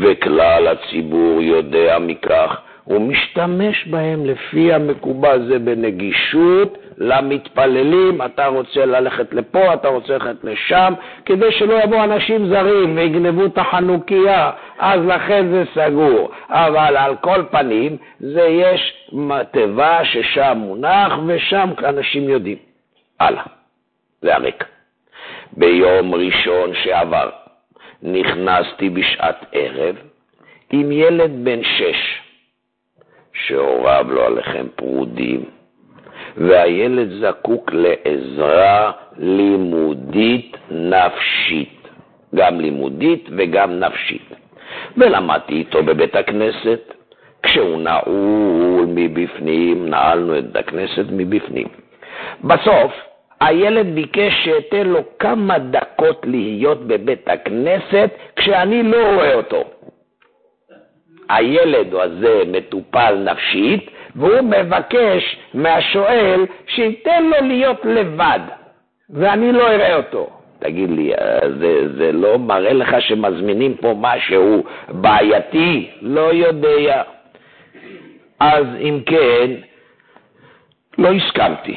[0.00, 9.34] וכלל הציבור יודע מכך, הוא משתמש בהם לפי המקובל, זה בנגישות למתפללים, אתה רוצה ללכת
[9.34, 15.46] לפה, אתה רוצה ללכת לשם, כדי שלא יבואו אנשים זרים ויגנבו את החנוכיה, אז לכן
[15.50, 16.30] זה סגור.
[16.48, 19.08] אבל על כל פנים, זה יש
[19.50, 22.58] תיבה ששם מונח ושם אנשים יודעים.
[23.20, 23.42] הלאה,
[24.22, 24.64] זה הריק.
[25.52, 27.30] ביום ראשון שעבר
[28.02, 29.96] נכנסתי בשעת ערב
[30.70, 32.20] עם ילד בן שש,
[33.32, 35.55] שהוריו לא עליכם פרודים,
[36.36, 41.88] והילד זקוק לעזרה לימודית נפשית,
[42.34, 44.28] גם לימודית וגם נפשית.
[44.96, 46.94] ולמדתי איתו בבית הכנסת,
[47.42, 51.68] כשהוא נעול מבפנים, נעלנו את הכנסת מבפנים.
[52.44, 52.92] בסוף,
[53.40, 59.64] הילד ביקש שאתן לו כמה דקות להיות בבית הכנסת כשאני לא רואה אותו.
[61.28, 68.40] הילד הזה מטופל נפשית, והוא מבקש מהשואל שייתן לו להיות לבד,
[69.10, 70.30] ואני לא אראה אותו.
[70.58, 71.12] תגיד לי,
[71.58, 75.90] זה, זה לא מראה לך שמזמינים פה משהו בעייתי?
[76.00, 77.02] לא יודע.
[78.40, 79.50] אז אם כן,
[80.98, 81.76] לא הסכמתי.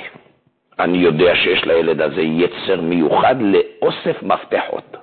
[0.79, 4.97] אני יודע שיש לילד הזה יצר מיוחד לאוסף מפתחות.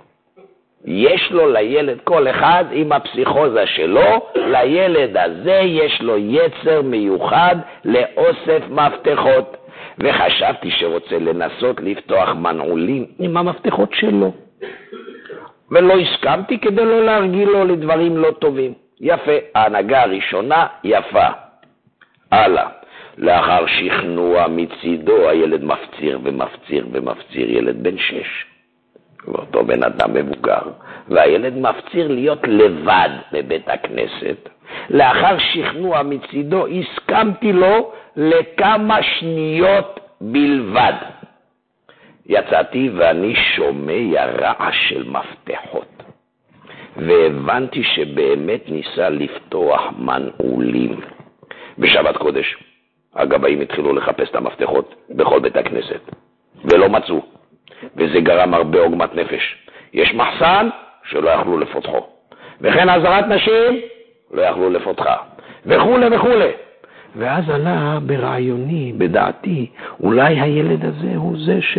[0.85, 8.63] יש לו לילד, כל אחד עם הפסיכוזה שלו, לילד הזה יש לו יצר מיוחד לאוסף
[8.71, 9.57] מפתחות.
[9.99, 14.33] וחשבתי שרוצה לנסות לפתוח מנעולים עם המפתחות שלו.
[15.71, 18.75] ולא הסכמתי כדי לא להרגיל לו לדברים לא טובים.
[19.01, 21.27] יפה, ההנהגה הראשונה יפה.
[22.33, 22.69] הלאה.
[23.19, 28.47] לאחר שכנוע מצידו, הילד מפציר ומפציר ומפציר, ילד בן שש.
[29.29, 30.63] ואותו בן אדם מבוגר,
[31.09, 34.49] והילד מפציר להיות לבד בבית הכנסת.
[34.91, 40.93] לאחר שכנוע מצידו, הסכמתי לו לכמה שניות בלבד.
[42.27, 46.03] יצאתי ואני שומע רעש של מפתחות,
[46.97, 51.01] והבנתי שבאמת ניסה לפתוח מנעולים.
[51.79, 52.57] בשבת קודש
[53.15, 56.01] הגבאים התחילו לחפש את המפתחות בכל בית הכנסת,
[56.65, 57.36] ולא מצאו.
[57.97, 59.57] וזה גרם הרבה עוגמת נפש.
[59.93, 60.69] יש מחסן
[61.05, 62.07] שלא יכלו לפותחו,
[62.61, 63.81] וכן עזרת נשים
[64.33, 65.17] לא יכלו לפותחה,
[65.67, 66.51] וכולי וכולי.
[67.19, 71.79] ואז עלה ברעיוני, בדעתי, אולי הילד הזה הוא זה ש...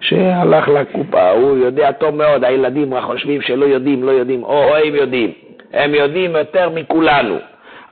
[0.00, 5.32] שהלך לקופה, הוא יודע טוב מאוד, הילדים חושבים שלא יודעים, לא יודעים, או הם יודעים,
[5.72, 7.36] הם יודעים יותר מכולנו.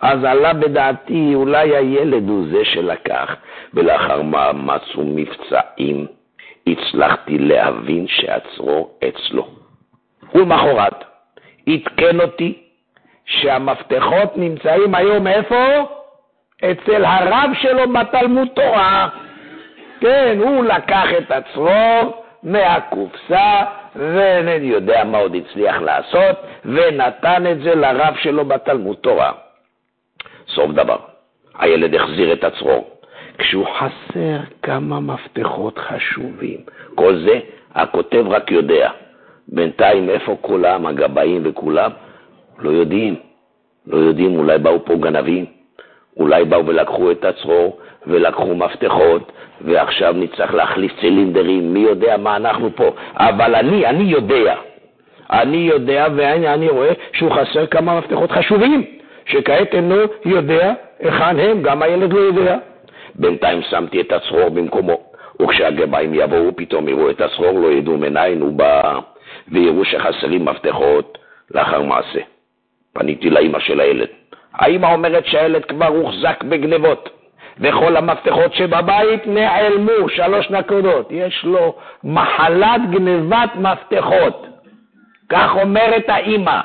[0.00, 3.36] אז עלה בדעתי, אולי הילד הוא זה שלקח,
[3.74, 6.06] ולאחר מאמץ ומבצעים
[6.66, 9.48] הצלחתי להבין שהצרור אצלו.
[10.34, 11.04] ולמחרת
[11.68, 12.58] עדכן אותי
[13.24, 15.64] שהמפתחות נמצאים היום איפה?
[16.64, 19.08] אצל הרב שלו בתלמוד תורה.
[20.00, 23.62] כן, הוא לקח את הצרור מהקופסה,
[23.96, 29.32] ואני יודע מה עוד הצליח לעשות, ונתן את זה לרב שלו בתלמוד תורה.
[30.48, 30.98] סוף דבר,
[31.58, 32.95] הילד החזיר את הצרור.
[33.38, 36.58] כשהוא חסר כמה מפתחות חשובים.
[36.94, 37.40] כל זה
[37.74, 38.90] הכותב רק יודע.
[39.48, 41.90] בינתיים איפה כולם, הגבאים וכולם?
[42.58, 43.16] לא יודעים.
[43.86, 45.44] לא יודעים, אולי באו פה גנבים,
[46.16, 52.70] אולי באו ולקחו את הצרור ולקחו מפתחות, ועכשיו נצטרך להחליף צילינדרים, מי יודע מה אנחנו
[52.76, 52.90] פה.
[53.16, 54.54] אבל אני, אני יודע.
[55.30, 58.84] אני יודע, ואני רואה שהוא חסר כמה מפתחות חשובים,
[59.26, 62.58] שכעת אינו יודע היכן הם, גם הילד לא יודע.
[63.18, 65.00] בינתיים שמתי את הצרור במקומו,
[65.42, 68.98] וכשהגביים יבואו פתאום יראו את הצרור, לא ידעו מניין הוא בא,
[69.48, 71.18] ויראו שחסרים מפתחות
[71.50, 72.20] לאחר מעשה.
[72.92, 74.08] פניתי לאימא של הילד.
[74.54, 77.08] האימא אומרת שהילד כבר הוחזק בגנבות,
[77.60, 81.08] וכל המפתחות שבבית נעלמו, שלוש נקודות.
[81.10, 84.46] יש לו מחלת גנבת מפתחות.
[85.28, 86.60] כך אומרת האימא.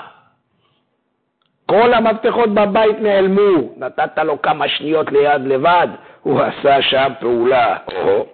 [1.66, 5.88] כל המפתחות בבית נעלמו, נתת לו כמה שניות ליד לבד,
[6.24, 7.76] הוא עשה שם פעולה.
[7.96, 8.26] או,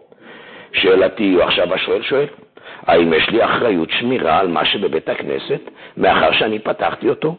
[0.73, 2.27] שאלתי, עכשיו השואל שואל,
[2.87, 5.61] האם יש לי אחריות שמירה על מה שבבית הכנסת,
[5.97, 7.35] מאחר שאני פתחתי אותו?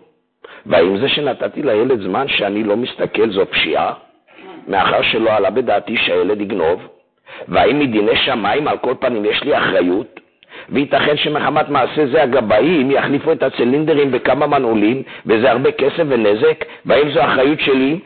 [0.66, 3.92] והאם זה שנתתי לילד זמן שאני לא מסתכל זו פשיעה,
[4.68, 6.88] מאחר שלא עלה בדעתי שהילד יגנוב?
[7.48, 10.20] והאם מדיני שמיים על כל פנים יש לי אחריות?
[10.68, 17.10] וייתכן שמחמת מעשה זה הגבאים יחליפו את הצילינדרים בכמה מנעולים, וזה הרבה כסף ונזק, והאם
[17.10, 17.98] זו אחריות שלי?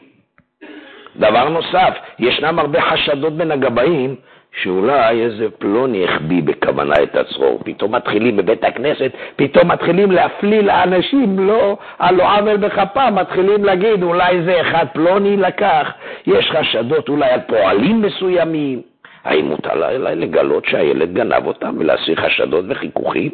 [1.17, 4.17] דבר נוסף, ישנם הרבה חשדות בין הגבאים
[4.63, 7.61] שאולי איזה פלוני החביא בכוונה את הצרור.
[7.65, 14.03] פתאום מתחילים בבית הכנסת, פתאום מתחילים להפליל לאנשים, לא על לא עוול בכפם, מתחילים להגיד
[14.03, 15.93] אולי זה אחד פלוני לקח.
[16.27, 18.83] יש חשדות אולי על פועלים מסוימים.
[19.25, 23.31] האם מותר אולי לגלות שהילד גנב אותם ולהסיר חשדות וחיכוכים?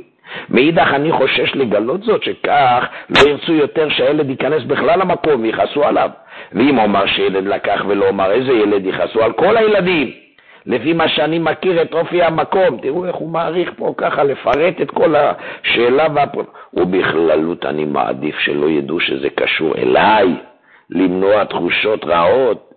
[0.51, 6.11] מאידך אני חושש לגלות זאת, שכך לא ירצו יותר שהילד ייכנס בכלל למקום ויכעסו עליו.
[6.53, 10.13] ואם אומר שילד לקח ולא אומר איזה ילד יכעסו על כל הילדים.
[10.67, 12.79] לפי מה שאני מכיר את אופי המקום.
[12.83, 16.43] תראו איך הוא מעריך פה ככה לפרט את כל השאלה והפר...
[16.75, 20.35] ובכללות אני מעדיף שלא ידעו שזה קשור אליי,
[20.91, 22.71] למנוע תחושות רעות.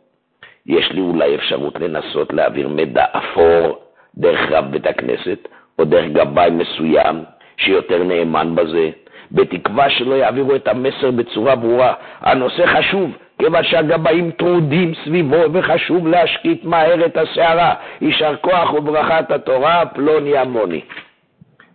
[0.65, 3.79] יש לי אולי אפשרות לנסות להעביר מידע אפור
[4.17, 5.47] דרך רב בית הכנסת,
[5.79, 7.23] או דרך גבאי מסוים
[7.57, 8.89] שיותר נאמן בזה,
[9.31, 11.93] בתקווה שלא יעבירו את המסר בצורה ברורה.
[12.21, 13.11] הנושא חשוב,
[13.41, 17.73] כיוון שהגבאים טרודים סביבו וחשוב להשקיט מהר את הסערה.
[18.01, 20.81] יישר כוח וברכת התורה, פלוני המוני.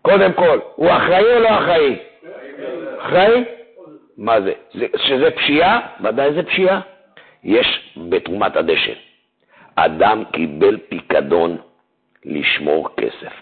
[0.03, 1.97] קודם כל, הוא אחראי או לא אחראי?
[2.99, 3.45] אחראי?
[4.19, 4.53] מה זה?
[4.75, 5.81] זה שזה פשיעה?
[6.01, 6.81] ודאי זה פשיעה.
[7.45, 8.93] יש בתרומת הדשא.
[9.77, 11.57] אדם קיבל פיקדון
[12.25, 13.33] לשמור כסף.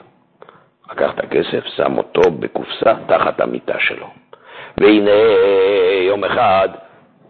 [0.91, 4.07] לקח את הכסף, שם אותו בקופסה תחת המיטה שלו.
[4.79, 5.11] והנה
[6.09, 6.69] יום אחד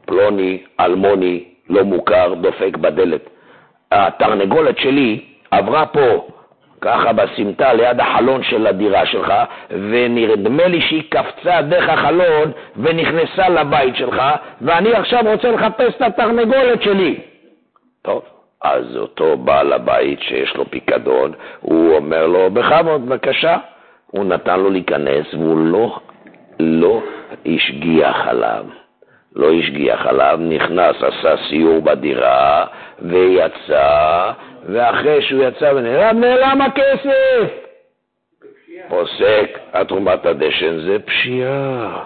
[0.07, 3.29] פלוני, אלמוני, לא מוכר, דופק בדלת.
[3.93, 6.27] התרנגולת שלי עברה פה,
[6.81, 9.33] ככה בסמטה ליד החלון של הדירה שלך,
[9.71, 14.23] ונדמה לי שהיא קפצה דרך החלון ונכנסה לבית שלך,
[14.61, 17.21] ואני עכשיו רוצה לחפש את התרנגולת שלי.
[18.03, 18.23] טוב,
[18.63, 23.57] אז אותו בעל הבית שיש לו פיקדון, הוא אומר לו, בכבוד, בבקשה.
[24.07, 25.99] הוא נתן לו להיכנס והוא לא,
[26.61, 27.03] לא
[27.47, 28.65] השגיח עליו.
[29.37, 32.67] לא השגיח עליו, נכנס, עשה סיור בדירה
[33.03, 34.31] ויצא,
[34.69, 37.65] ואחרי שהוא יצא ונעלם, נעלם הכסף!
[38.89, 42.05] פוסק, התרומת הדשן זה פשיעה.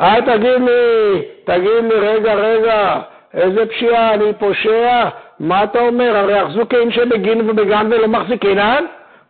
[0.00, 3.00] אל תגיד לי, תגיד לי, רגע, רגע,
[3.34, 5.08] איזה פשיעה, אני פושע?
[5.40, 6.16] מה אתה אומר?
[6.16, 8.84] הרי אחזוקין שבגין ובגן ולא מחזיקינן?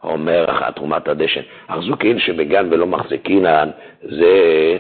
[0.05, 3.69] אומר תרומת הדשן, אחזוקין שבגן ולא מחזיקינן,
[4.03, 4.29] זה,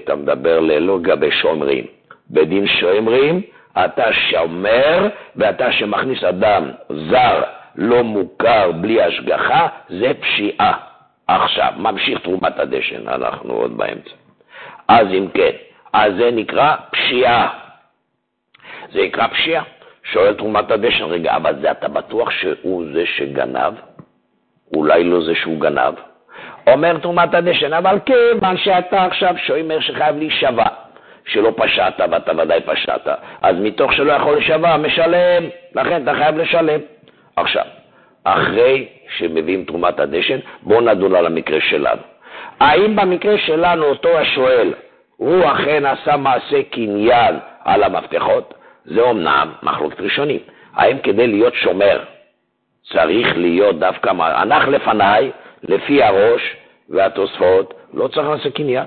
[0.04, 1.97] אתה מדבר ללא גבי שומרים.
[2.30, 3.40] בדין שומרים,
[3.84, 6.70] אתה שומר ואתה שמכניס אדם
[7.10, 7.42] זר
[7.76, 10.72] לא מוכר בלי השגחה, זה פשיעה.
[11.28, 14.10] עכשיו, ממשיך תרומת הדשן, אנחנו עוד באמצע.
[14.88, 15.50] אז אם כן,
[15.92, 17.48] אז זה נקרא פשיעה.
[18.92, 19.62] זה נקרא פשיעה.
[20.12, 23.74] שואל תרומת הדשן, רגע, אבל זה אתה בטוח שהוא זה שגנב?
[24.76, 25.94] אולי לא זה שהוא גנב?
[26.66, 30.66] אומר תרומת הדשן, אבל כיוון שאתה עכשיו שומר שחייב להישבע,
[31.28, 33.08] שלא פשעת ואתה ודאי פשעת,
[33.42, 36.80] אז מתוך שלא יכול לשבע, משלם, לכן אתה חייב לשלם.
[37.36, 37.64] עכשיו,
[38.24, 42.00] אחרי שמביאים תרומת הדשן, בואו נדון על המקרה שלנו.
[42.60, 44.72] האם במקרה שלנו אותו השואל,
[45.16, 48.54] הוא אכן עשה מעשה קניין על המפתחות?
[48.84, 50.40] זה אומנם מחלוקת ראשונים.
[50.74, 52.00] האם כדי להיות שומר
[52.92, 55.30] צריך להיות דווקא, הנח לפניי,
[55.62, 56.56] לפי הראש
[56.88, 58.84] והתוספות, לא צריך לעשות קניין.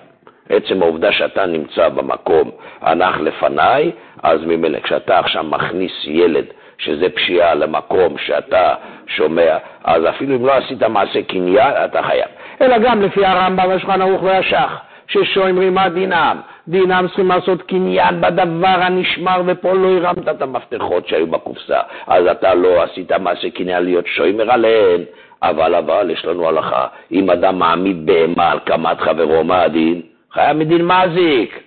[0.51, 3.91] עצם העובדה שאתה נמצא במקום הנח לפניי,
[4.23, 6.45] אז ממילא כשאתה עכשיו מכניס ילד
[6.77, 8.73] שזה פשיעה למקום שאתה
[9.07, 12.27] שומע, אז אפילו אם לא עשית מעשה קניין, אתה חייב.
[12.61, 14.77] אלא גם לפי הרמב"ם, השולחן ערוך והשח,
[15.07, 16.37] ששומרים מה דינם?
[16.67, 22.53] דינם צריכים לעשות קניין בדבר הנשמר, ופה לא הרמת את המפתחות שהיו בקופסה, אז אתה
[22.53, 25.01] לא עשית מעשה קניין להיות שוימר עליהן.
[25.43, 30.01] אבל אבל יש לנו הלכה, אם אדם מעמיד בהמה על קמת חברו, מה הדין?
[30.33, 31.59] חייב מדין מזיק.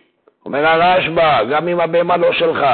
[0.47, 2.67] אומר הרשב"א, גם אם הבהמה לא שלך,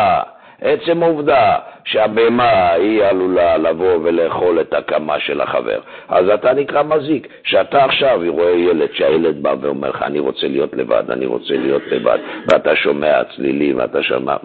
[0.60, 7.28] עצם העובדה שהבהמה היא עלולה לבוא ולאכול את הקמה של החבר, אז אתה נקרא מזיק.
[7.44, 11.82] שאתה עכשיו רואה ילד, שהילד בא ואומר לך, אני רוצה להיות לבד, אני רוצה להיות
[11.90, 14.36] לבד, ואתה שומע צלילים, ואתה שומע...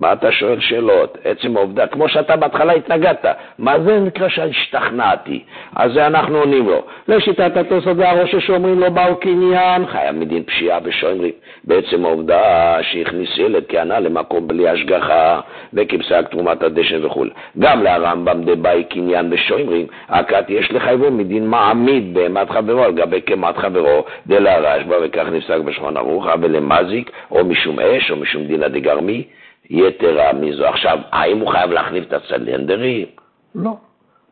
[0.00, 1.18] מה אתה שואל שאלות?
[1.24, 3.24] עצם העובדה, כמו שאתה בהתחלה התנגדת,
[3.58, 5.44] מה זה נקרא שהשתכנעתי?
[5.76, 6.82] אז זה אנחנו עונים לו.
[7.08, 11.32] לשיטת התוספות והראש שאומרים לא באו קניין, חייב מדין פשיעה ושומרים.
[11.64, 15.40] בעצם העובדה שהכניס ילד כהנה למקום בלי השגחה,
[15.74, 17.24] וכפסק תרומת הדשן וכו'.
[17.58, 23.56] גם לרמב"ם דבאי קניין בשוימרים, הכת יש לחייבו מדין מעמיד בהמת חברו על גבי קמת
[23.56, 29.24] חברו, דלהרשב"א וכך נפסק בשולחן ערוך, ולמזיק, או משום אש, או משום דינא דגרמי,
[29.70, 30.66] יתרה מזו.
[30.66, 33.06] עכשיו, האם הוא חייב להחליף את הצלנדרים?
[33.54, 33.70] לא.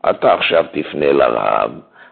[0.09, 1.71] אתה עכשיו תפנה לרב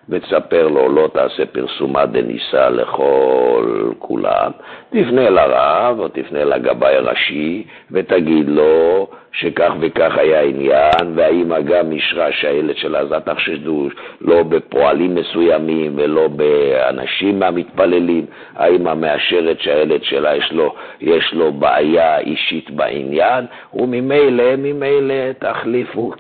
[0.10, 4.52] ותספר לו, לא תעשה פרסומה דניסה לכל כולם.
[4.90, 12.32] תפנה לרב או תפנה לגבאי הראשי ותגיד לו שכך וכך היה עניין, והאמא גם אישרה
[12.32, 13.88] שהילד שלה, אז אל תחשדו
[14.22, 18.26] לא בפועלים מסוימים ולא באנשים המתפללים.
[18.56, 26.12] האמא מאשרת שהילד שלה יש לו, יש לו בעיה אישית בעניין, וממילא, ממילא תחליפו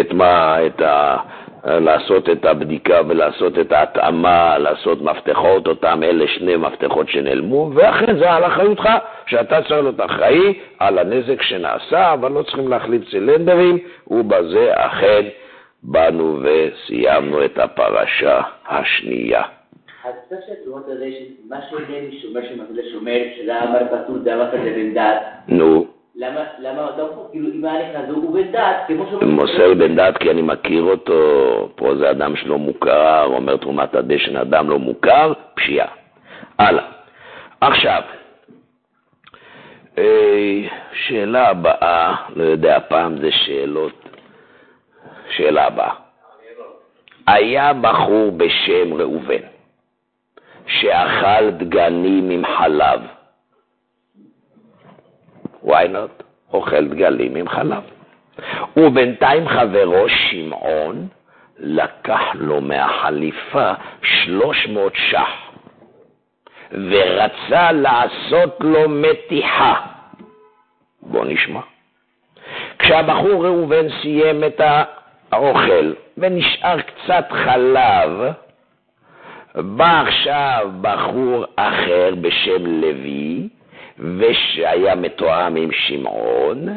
[0.00, 1.16] את מה, את ה...
[1.64, 8.30] לעשות את הבדיקה ולעשות את ההתאמה, לעשות מפתחות, אותם אלה שני מפתחות שנעלמו, ואכן זה
[8.30, 8.88] על אחריותך,
[9.26, 15.22] שאתה צריך להיות אחראי על הנזק שנעשה, אבל לא צריכים להחליף צילנדרים, ובזה אכן
[15.82, 19.42] באנו וסיימנו את הפרשה השנייה.
[20.04, 21.08] אז צריך שהתלונות הזה,
[21.48, 25.22] מה שאינני שומר שמפעיל שומר, שזה אמר פטור דבר כזה בן דת.
[25.48, 25.86] נו.
[26.16, 29.30] למה, למה אתה אומר, כאילו, אם היה נכנס, הוא בן דת, כמו שאומרים...
[29.30, 31.18] מוסר בן דת כי אני מכיר אותו,
[31.76, 35.88] פה זה אדם שלא מוכר, אומר תרומת הדשן, אדם לא מוכר, פשיעה.
[36.58, 36.84] הלאה.
[37.60, 38.02] עכשיו,
[39.98, 40.60] אה,
[40.92, 44.08] שאלה הבאה, לא יודע, פעם זה שאלות,
[45.36, 45.94] שאלה הבאה.
[47.26, 49.42] היה בחור בשם ראובן,
[50.66, 53.00] שאכל דגנים עם חלב.
[55.64, 56.22] Why not?
[56.52, 57.82] אוכל דגלים עם חלב.
[58.76, 61.08] ובינתיים חברו שמעון
[61.58, 65.52] לקח לו מהחליפה שלוש מאות שח
[66.72, 69.74] ורצה לעשות לו מתיחה.
[71.02, 71.60] בוא נשמע.
[72.78, 74.60] כשהבחור ראובן סיים את
[75.32, 78.10] האוכל ונשאר קצת חלב,
[79.54, 83.48] בא עכשיו בחור אחר בשם לוי,
[84.18, 86.68] ושהיה מתואם עם שמעון,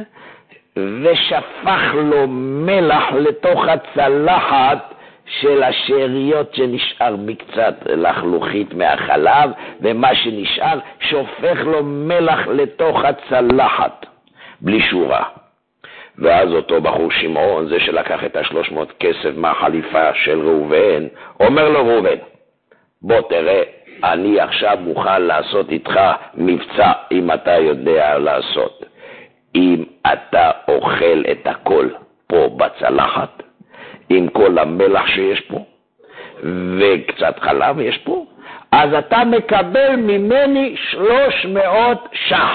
[0.78, 4.94] ושפך לו מלח לתוך הצלחת
[5.26, 9.50] של השאריות שנשאר מקצת לחלוכית מהחלב,
[9.82, 14.06] ומה שנשאר שופך לו מלח לתוך הצלחת,
[14.62, 15.24] בלי שורה.
[16.18, 21.08] ואז אותו בחור שמעון, זה שלקח את השלוש מאות כסף מהחליפה של ראובן,
[21.40, 22.18] אומר לו ראובן,
[23.02, 23.64] בוא תראה,
[24.04, 26.00] אני עכשיו מוכן לעשות איתך
[26.34, 28.86] מבצע אם אתה יודע לעשות.
[29.56, 31.90] אם אתה אוכל את הכל
[32.28, 33.44] פה בצלחת,
[34.10, 35.60] עם כל המלח שיש פה,
[36.80, 38.26] וקצת חלב יש פה,
[38.72, 42.52] אז אתה מקבל ממני שלוש מאות שח.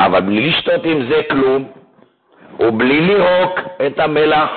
[0.00, 1.64] אבל בלי לשתות עם זה כלום,
[2.60, 4.50] ובלי לירוק את המלח,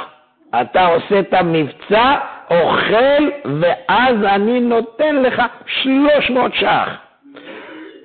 [0.62, 2.16] אתה עושה את המבצע
[2.52, 7.03] אוכל, ואז אני נותן לך שלוש מאות ש"ח.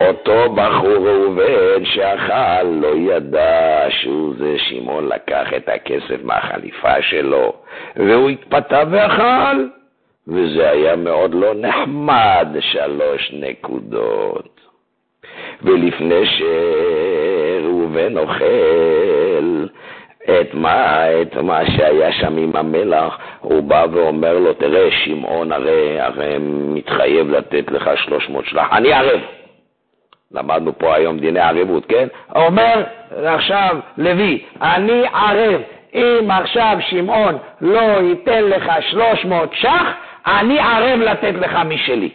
[0.00, 7.52] אותו בחור ראובן שאכל לא ידע שהוא זה שמעון לקח את הכסף מהחליפה שלו,
[7.96, 9.64] והוא התפתה ואכל,
[10.28, 14.60] וזה היה מאוד לא נחמד, שלוש נקודות.
[15.62, 19.66] ולפני שראובן אוכל,
[20.24, 26.00] את מה, את מה שהיה שם עם המלח, הוא בא ואומר לו, תראה, שמעון הרי,
[26.00, 29.20] הרי מתחייב לתת לך 300 שלח, אני ערב.
[30.32, 32.08] למדנו פה היום דיני ערבות, כן?
[32.34, 32.84] אומר
[33.24, 35.60] עכשיו לוי, אני ערב.
[35.94, 39.86] אם עכשיו שמעון לא ייתן לך 300 שח,
[40.26, 42.10] אני ערב לתת לך משלי.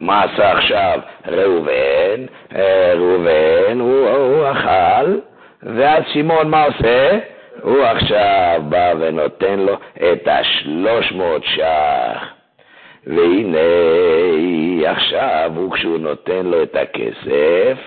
[0.00, 2.26] מה עשה עכשיו ראובן?
[2.54, 5.18] אה, ראובן, הוא, הוא אכל,
[5.62, 7.18] ואז שמעון מה עושה?
[7.62, 12.39] הוא עכשיו בא ונותן לו את השלוש מאות ש"ח.
[13.06, 13.58] והנה
[14.90, 17.78] עכשיו, הוא כשהוא נותן לו את הכסף,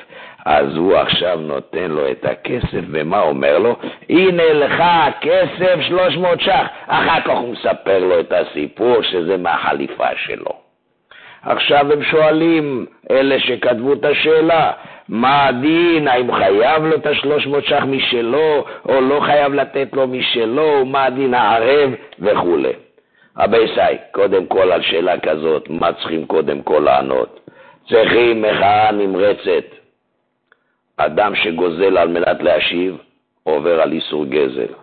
[0.45, 3.75] אז הוא עכשיו נותן לו את הכסף, ומה אומר לו?
[4.09, 6.65] הנה לך הכסף שלוש מאות ש"ח.
[6.87, 10.51] אחר כך הוא מספר לו את הסיפור שזה מהחליפה שלו.
[11.43, 14.71] עכשיו הם שואלים, אלה שכתבו את השאלה,
[15.09, 20.07] מה הדין, האם חייב לו את השלוש מאות ש"ח משלו, או לא חייב לתת לו
[20.07, 21.89] משלו, מה הדין הערב
[22.19, 22.73] וכולי.
[23.37, 27.39] רבי סי, קודם כל על שאלה כזאת, מה צריכים קודם כל לענות?
[27.89, 29.65] צריכים מחאה נמרצת.
[30.97, 32.97] אדם שגוזל על מנת להשיב,
[33.43, 34.73] עובר על איסור גזל.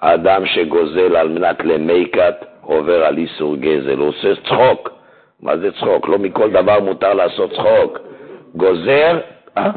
[0.00, 3.98] אדם שגוזל על מנת למיקת, עובר על איסור גזל.
[3.98, 4.90] הוא עושה צחוק.
[5.40, 6.08] מה זה צחוק?
[6.08, 7.98] לא מכל דבר מותר לעשות צחוק.
[8.54, 9.18] גוזר,
[9.58, 9.70] אה?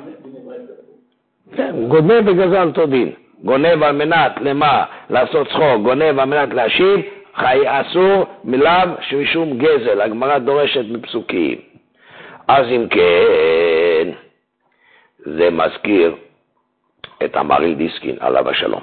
[1.55, 3.11] כן, גונב וגזל אותו דין.
[3.43, 4.83] גונב על מנת, למה?
[5.09, 6.99] לעשות צחוק, גונב על מנת להשיב,
[7.35, 11.57] חי אסור מלאו שמשום גזל, הגמרא דורשת מפסוקים.
[12.47, 14.11] אז אם כן,
[15.17, 16.15] זה מזכיר
[17.25, 18.81] את המהרי"ל דיסקין, עליו השלום.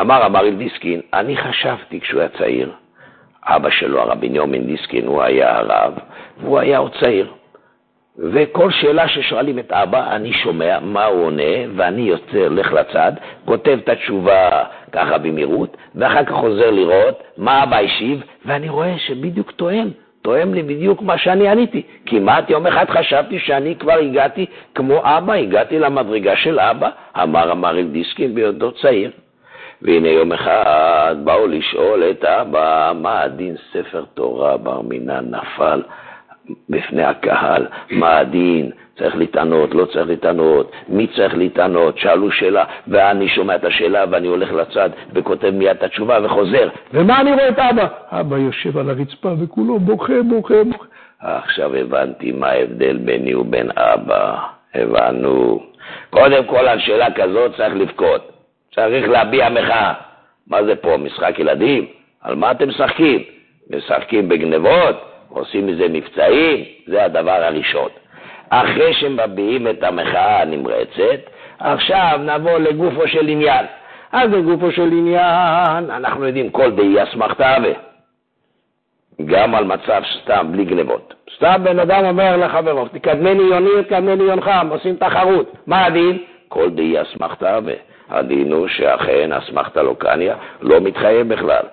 [0.00, 2.72] אמר המהרי"ל דיסקין, אני חשבתי כשהוא היה צעיר,
[3.42, 5.94] אבא שלו, הרב בנימין דיסקין, הוא היה הרב,
[6.40, 7.32] והוא היה עוד צעיר.
[8.18, 13.12] וכל שאלה ששואלים את אבא, אני שומע מה הוא עונה, ואני יוצא, הולך לצד,
[13.44, 19.50] כותב את התשובה ככה במהירות, ואחר כך חוזר לראות מה אבא השיב, ואני רואה שבדיוק
[19.50, 19.88] תואם,
[20.22, 21.82] תואם לי בדיוק מה שאני עניתי.
[22.06, 26.88] כמעט יום אחד חשבתי שאני כבר הגעתי כמו אבא, הגעתי למדרגה של אבא,
[27.22, 29.10] אמר אמריל דיסקין בהיותו צעיר.
[29.82, 35.82] והנה יום אחד באו לשאול את אבא מה הדין ספר תורה בר מינן נפל
[36.68, 43.28] בפני הקהל, מה הדין, צריך להתענות, לא צריך להתענות, מי צריך להתענות, שאלו שאלה, ואני
[43.28, 46.68] שומע את השאלה ואני הולך לצד וכותב מיד את התשובה וחוזר.
[46.92, 47.86] ומה אני רואה את אבא?
[48.10, 50.84] אבא יושב על הרצפה וכולו בוכה, בוכה, בוכה.
[51.20, 54.36] עכשיו הבנתי מה ההבדל ביני ובין אבא,
[54.74, 55.62] הבנו.
[56.10, 58.32] קודם כל על שאלה כזאת צריך לבכות,
[58.74, 59.92] צריך להביע מחאה.
[60.46, 61.86] מה זה פה, משחק ילדים?
[62.22, 63.22] על מה אתם משחקים?
[63.70, 65.13] משחקים בגנבות?
[65.28, 67.88] עושים מזה מבצעים, זה הדבר הראשון.
[68.50, 71.20] אחרי שמביעים את המחאה הנמרצת,
[71.58, 73.66] עכשיו נבוא לגופו של עניין.
[74.12, 77.56] אז לגופו של עניין, אנחנו יודעים כל דאי אסמכתא
[79.24, 81.14] גם על מצב סתם, בלי גנבות.
[81.36, 85.52] סתם בן אדם אומר לחברו, תקדמני יוני, תקדמני יונך, עושים תחרות.
[85.66, 86.18] מה הדין?
[86.48, 87.60] כל דאי אסמכתא
[88.10, 91.64] הדין הוא שאכן אסמכתא לוקניה לא מתחייב בכלל.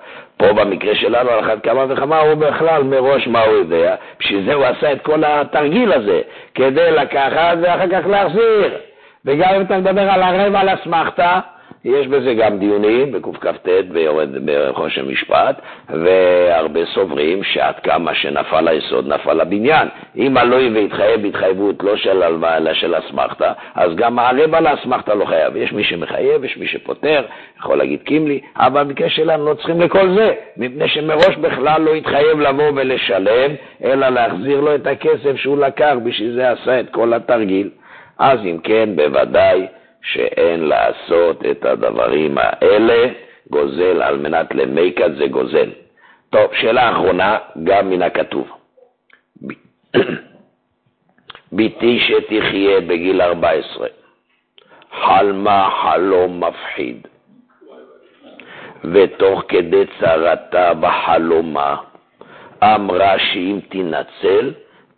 [0.42, 4.54] פה במקרה שלנו, על אחת כמה וכמה, הוא בכלל מראש מה הוא יודע, בשביל זה
[4.54, 6.22] הוא עשה את כל התרגיל הזה,
[6.56, 8.78] כדי לקחת ואחר כך להחזיר.
[9.26, 11.40] וגם אם אתה מדבר על הרבע על אסמכתא,
[11.86, 19.42] יש בזה גם דיונים בקכ"ט ויורד בחושן משפט, והרבה סוברים שעד כמה שנפל היסוד נפל
[19.42, 19.88] הבניין.
[20.18, 25.26] אם הלוי והתחייב בהתחייבות לא של הלוואה אלא של אסמכתא, אז גם הרבע לאסמכתא לא
[25.26, 25.56] חייב.
[25.56, 27.24] יש מי שמחייב, יש מי שפוטר,
[27.60, 32.40] יכול להגיד קימלי, אבל במקרה שלנו לא צריכים לכל זה, מפני שמראש בכלל לא התחייב
[32.40, 33.52] לבוא ולשלם,
[33.84, 37.70] אלא להחזיר לו את הכסף שהוא לקח, בשביל זה עשה את כל התרגיל.
[38.20, 39.68] אז אם כן, בוודאי
[40.04, 43.10] שאין לעשות את הדברים האלה,
[43.50, 45.70] גוזל על מנת למיקת זה גוזל.
[46.30, 48.48] טוב, שאלה אחרונה, גם מן הכתוב.
[51.54, 53.88] בתי שתחיה בגיל 14,
[54.92, 57.08] חלמה חלום מפחיד,
[58.84, 61.76] ותוך כדי צרתה בחלומה
[62.64, 64.52] אמרה שאם תנצל,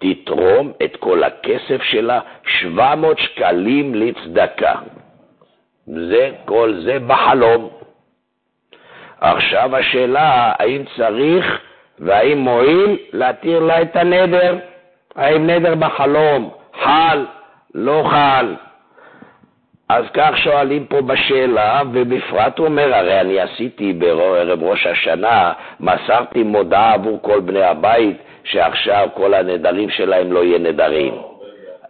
[0.03, 4.73] תתרום את כל הכסף שלה, 700 שקלים לצדקה.
[5.87, 7.69] זה, כל זה בחלום.
[9.21, 11.59] עכשיו השאלה, האם צריך
[11.99, 14.57] והאם מועיל להתיר לה את הנדר?
[15.15, 16.49] האם נדר בחלום
[16.83, 17.25] חל,
[17.73, 18.55] לא חל?
[19.89, 26.43] אז כך שואלים פה בשאלה, ובפרט הוא אומר, הרי אני עשיתי בערב ראש השנה, מסרתי
[26.43, 31.13] מודעה עבור כל בני הבית, שעכשיו כל הנדרים שלהם לא יהיה נדרים.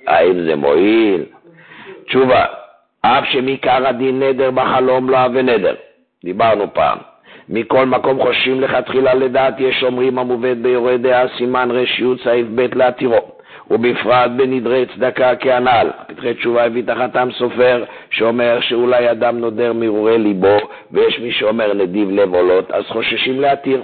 [0.08, 1.24] האם זה מועיל?
[2.06, 2.46] תשובה,
[3.02, 5.76] אף שמעיקר הדין נדר בחלום לא אהבה נדר.
[6.24, 6.98] דיברנו פעם.
[7.50, 11.86] מכל מקום חושבים לכתחילה לדעת יש אומרים המובאת ביורה דעה סימן ר"י
[12.24, 13.34] סעיף ב' להתירו.
[13.72, 15.90] ובפרט בנדרי צדקה כהנ"ל.
[16.08, 20.58] פתחי תשובה הביא תחתם סופר שאומר שאולי אדם נודר מהרהורי ליבו
[20.92, 23.84] ויש מי שאומר נדיב לב עולות, אז חוששים להתיר.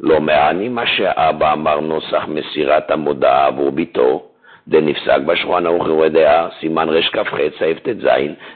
[0.00, 4.22] לא מעני מה שאבא אמר נוסח מסירת המודעה עבור ביתו,
[4.68, 8.06] דנפסק בשולחן ערוך יורה דעה, סימן רכ"ח, סעיף ט"ז,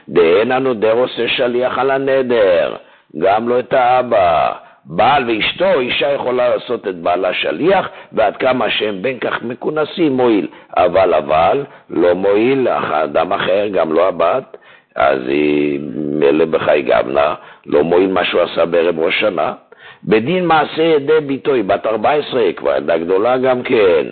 [0.09, 2.75] דאין הנודר עושה שליח על הנדר,
[3.17, 4.51] גם לא את האבא.
[4.85, 10.47] בעל ואשתו, אישה יכולה לעשות את בעלה שליח, ועד כמה שהם בין כך מכונסים מועיל.
[10.77, 14.57] אבל אבל, לא מועיל אדם אחר, גם לא הבת,
[14.95, 17.35] אז היא מילא בחי גבנה,
[17.65, 19.53] לא מועיל מה שהוא עשה בערב ראש שנה.
[20.05, 24.05] בדין מעשה ידי ביתו, היא בת 14, כבר ילדה גדולה גם כן.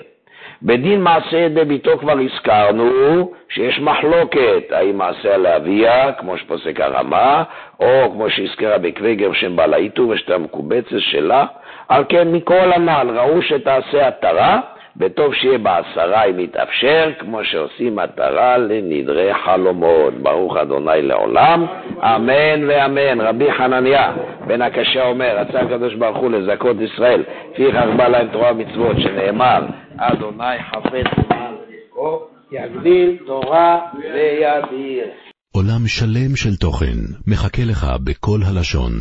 [0.63, 7.43] בדין מעשה ידי ביתו כבר הזכרנו שיש מחלוקת, האם מעשה על אביה, כמו שפוסק הרמה,
[7.79, 11.45] או כמו שהזכרה בקוויגר שם בעל העיטור ושתה מקובצת שלה.
[11.89, 14.59] על כן מכל הנ"ל ראו שתעשה עטרה,
[14.99, 20.13] וטוב שיהיה בעשרה אם יתאפשר, כמו שעושים עטרה לנדרי חלומות.
[20.13, 21.65] ברוך אדוני לעולם,
[22.03, 23.21] אמן ואמן.
[23.21, 24.13] רבי חנניה
[24.47, 29.65] בן הקשה אומר, רצה הקדוש ברוך הוא לזכות ישראל, לפיכך בא להם תורה ומצוות, שנאמר,
[29.97, 32.19] אדוני חפץ למען rizqו,
[32.51, 35.05] יגדיל תורה וידיר.
[35.53, 38.91] עולם שלם של תוכן מחכה לך בכל הלשון,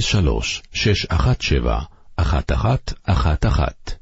[0.00, 1.78] 03 617
[2.18, 3.97] 1111